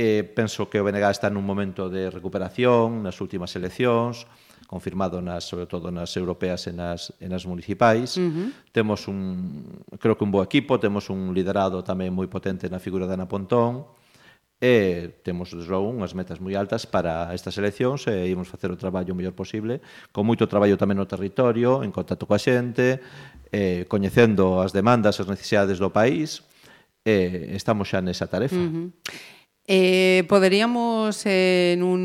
Eh, 0.00 0.22
penso 0.22 0.70
que 0.70 0.78
o 0.78 0.86
BNG 0.86 1.10
está 1.10 1.26
nun 1.26 1.42
momento 1.42 1.90
de 1.90 2.06
recuperación 2.06 3.02
nas 3.02 3.18
últimas 3.18 3.50
eleccións, 3.58 4.30
confirmado 4.70 5.18
nas, 5.18 5.42
sobre 5.42 5.66
todo 5.66 5.90
nas 5.90 6.14
europeas 6.14 6.70
e 6.70 6.72
nas, 6.76 7.10
e 7.18 7.26
nas 7.26 7.42
municipais. 7.42 8.14
Uh 8.14 8.30
-huh. 8.30 8.48
Temos 8.70 9.10
un, 9.10 9.58
creo 9.98 10.14
que 10.14 10.22
un 10.22 10.30
bo 10.30 10.38
equipo, 10.38 10.78
temos 10.78 11.10
un 11.10 11.34
liderado 11.34 11.82
tamén 11.82 12.14
moi 12.14 12.30
potente 12.30 12.70
na 12.70 12.78
figura 12.78 13.10
de 13.10 13.18
Ana 13.18 13.26
Pontón, 13.26 13.90
E 14.58 15.22
temos, 15.22 15.54
logo 15.54 15.86
unhas 15.86 16.18
metas 16.18 16.42
moi 16.42 16.58
altas 16.58 16.82
para 16.82 17.30
estas 17.30 17.54
eleccións 17.62 18.10
e 18.10 18.26
imos 18.26 18.50
facer 18.50 18.74
o 18.74 18.80
traballo 18.80 19.14
o 19.14 19.18
mellor 19.18 19.30
posible, 19.30 19.78
con 20.10 20.26
moito 20.26 20.50
traballo 20.50 20.74
tamén 20.74 20.98
no 20.98 21.06
territorio, 21.06 21.86
en 21.86 21.94
contacto 21.94 22.26
coa 22.26 22.42
xente, 22.42 22.98
eh, 23.54 23.86
coñecendo 23.86 24.58
as 24.58 24.74
demandas, 24.74 25.22
as 25.22 25.30
necesidades 25.30 25.78
do 25.78 25.94
país, 25.94 26.42
eh, 27.06 27.54
estamos 27.54 27.86
xa 27.86 28.02
nesa 28.02 28.26
tarefa. 28.26 28.58
Uh 28.58 28.66
-huh. 28.66 28.86
Eh, 29.68 30.26
poderíamos 30.26 31.22
eh, 31.22 31.78
en 31.78 31.86
un 31.86 32.02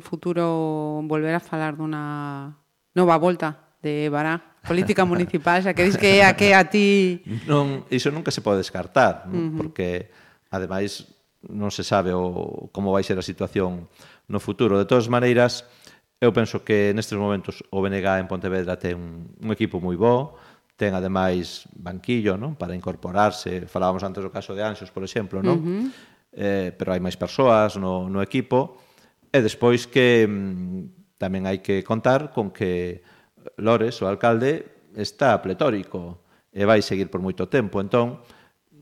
futuro 0.00 1.04
volver 1.04 1.36
a 1.36 1.44
falar 1.44 1.76
dunha 1.76 2.64
nova 2.96 3.20
volta 3.20 3.76
de 3.84 4.08
Bará, 4.08 4.56
política 4.64 5.04
municipal, 5.12 5.60
xa 5.60 5.76
dis 5.76 6.00
que 6.00 6.24
a 6.24 6.32
que 6.32 6.56
a 6.56 6.64
ti... 6.64 7.20
Non, 7.44 7.84
iso 7.92 8.08
nunca 8.08 8.32
se 8.32 8.40
pode 8.40 8.64
descartar, 8.64 9.28
uh 9.28 9.36
-huh. 9.36 9.52
porque 9.52 10.08
ademais 10.48 11.13
non 11.50 11.68
se 11.72 11.84
sabe 11.84 12.12
o, 12.16 12.68
como 12.72 12.94
vai 12.94 13.04
ser 13.04 13.18
a 13.20 13.24
situación 13.24 13.88
no 14.28 14.40
futuro. 14.40 14.80
De 14.80 14.88
todas 14.88 15.08
maneiras, 15.12 15.68
eu 16.20 16.32
penso 16.32 16.64
que 16.64 16.94
nestes 16.96 17.18
momentos 17.18 17.60
o 17.68 17.84
BNG 17.84 18.06
en 18.20 18.28
Pontevedra 18.30 18.80
ten 18.80 18.96
un 19.28 19.50
equipo 19.52 19.82
moi 19.82 19.98
bo, 19.98 20.38
ten 20.74 20.96
ademais 20.96 21.68
banquillo 21.76 22.34
non? 22.34 22.56
para 22.56 22.74
incorporarse, 22.74 23.68
falábamos 23.68 24.02
antes 24.02 24.24
do 24.24 24.32
caso 24.32 24.56
de 24.56 24.64
Anxos, 24.64 24.90
por 24.90 25.04
exemplo, 25.04 25.44
non? 25.44 25.58
Uh 25.58 25.62
-huh. 25.62 25.84
eh, 26.34 26.68
pero 26.74 26.96
hai 26.96 27.00
máis 27.02 27.18
persoas 27.18 27.76
no, 27.76 28.08
no 28.08 28.24
equipo, 28.24 28.80
e 29.30 29.38
despois 29.42 29.86
que 29.86 30.24
mm, 30.26 31.18
tamén 31.18 31.46
hai 31.46 31.62
que 31.62 31.84
contar 31.84 32.32
con 32.32 32.50
que 32.50 33.02
Lores, 33.60 34.00
o 34.00 34.08
alcalde, 34.08 34.88
está 34.96 35.36
pletórico 35.42 36.24
e 36.54 36.62
vai 36.64 36.80
seguir 36.80 37.10
por 37.10 37.20
moito 37.20 37.50
tempo, 37.50 37.82
entón, 37.82 38.22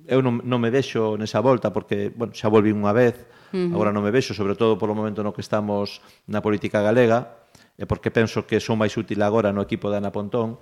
eu 0.06 0.22
non, 0.22 0.42
non 0.42 0.58
me 0.58 0.70
vexo 0.70 1.14
nesa 1.18 1.38
volta 1.42 1.70
porque, 1.70 2.10
bueno, 2.14 2.34
xa 2.34 2.50
volví 2.50 2.74
unha 2.74 2.90
vez, 2.90 3.26
uh 3.52 3.56
-huh. 3.56 3.74
agora 3.74 3.94
non 3.94 4.02
me 4.02 4.10
vexo, 4.10 4.34
sobre 4.34 4.54
todo 4.58 4.78
polo 4.78 4.96
momento 4.96 5.22
no 5.22 5.34
que 5.34 5.44
estamos 5.44 6.02
na 6.26 6.42
política 6.42 6.82
galega, 6.82 7.46
e 7.78 7.84
porque 7.86 8.10
penso 8.10 8.44
que 8.46 8.60
son 8.60 8.78
máis 8.78 8.94
útil 8.98 9.20
agora 9.22 9.54
no 9.54 9.62
equipo 9.62 9.88
de 9.88 9.98
Ana 9.98 10.12
Pontón, 10.12 10.58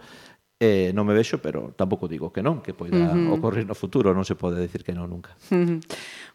eh, 0.61 0.92
non 0.92 1.09
me 1.09 1.16
vexo, 1.16 1.40
pero 1.40 1.72
tampouco 1.72 2.05
digo 2.05 2.29
que 2.29 2.44
non, 2.44 2.61
que 2.61 2.76
poida 2.76 3.09
uh 3.09 3.16
-huh. 3.16 3.37
ocorrer 3.40 3.64
no 3.64 3.72
futuro, 3.72 4.12
non 4.12 4.29
se 4.29 4.37
pode 4.37 4.61
decir 4.61 4.85
que 4.85 4.92
non 4.92 5.09
nunca. 5.09 5.33
Uh 5.48 5.57
-huh. 5.57 5.79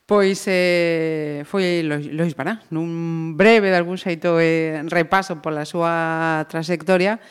Pois 0.06 0.42
eh, 0.50 1.46
foi 1.46 1.86
Lois 1.86 2.34
Bará, 2.34 2.62
nun 2.74 3.38
breve 3.38 3.70
de 3.70 3.78
algún 3.78 4.02
xeito 4.02 4.42
eh, 4.42 4.82
repaso 4.90 5.42
pola 5.46 5.66
súa 5.66 6.42
trayectoria, 6.50 7.22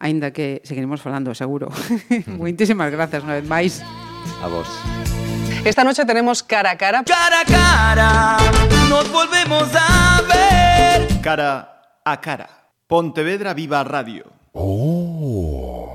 aínda 0.00 0.32
que 0.32 0.64
seguiremos 0.64 1.04
falando, 1.04 1.36
seguro. 1.36 1.68
Uh 2.10 2.24
-huh. 2.24 2.36
Moitísimas 2.40 2.88
grazas 2.88 3.20
unha 3.20 3.36
vez 3.36 3.46
máis. 3.46 3.84
A 4.42 4.48
vos. 4.48 4.68
Esta 5.64 5.84
noche 5.84 6.04
tenemos 6.04 6.42
cara 6.42 6.70
a 6.70 6.76
cara. 6.76 7.04
Cara 7.04 7.40
a 7.40 7.44
cara, 7.44 8.36
nos 8.88 9.08
volvemos 9.08 9.68
a 9.74 10.22
ver. 10.22 11.20
Cara 11.20 12.00
a 12.04 12.16
cara. 12.16 12.48
Pontevedra 12.86 13.52
Viva 13.54 13.82
Radio. 13.84 14.24
Oh. 14.52 15.89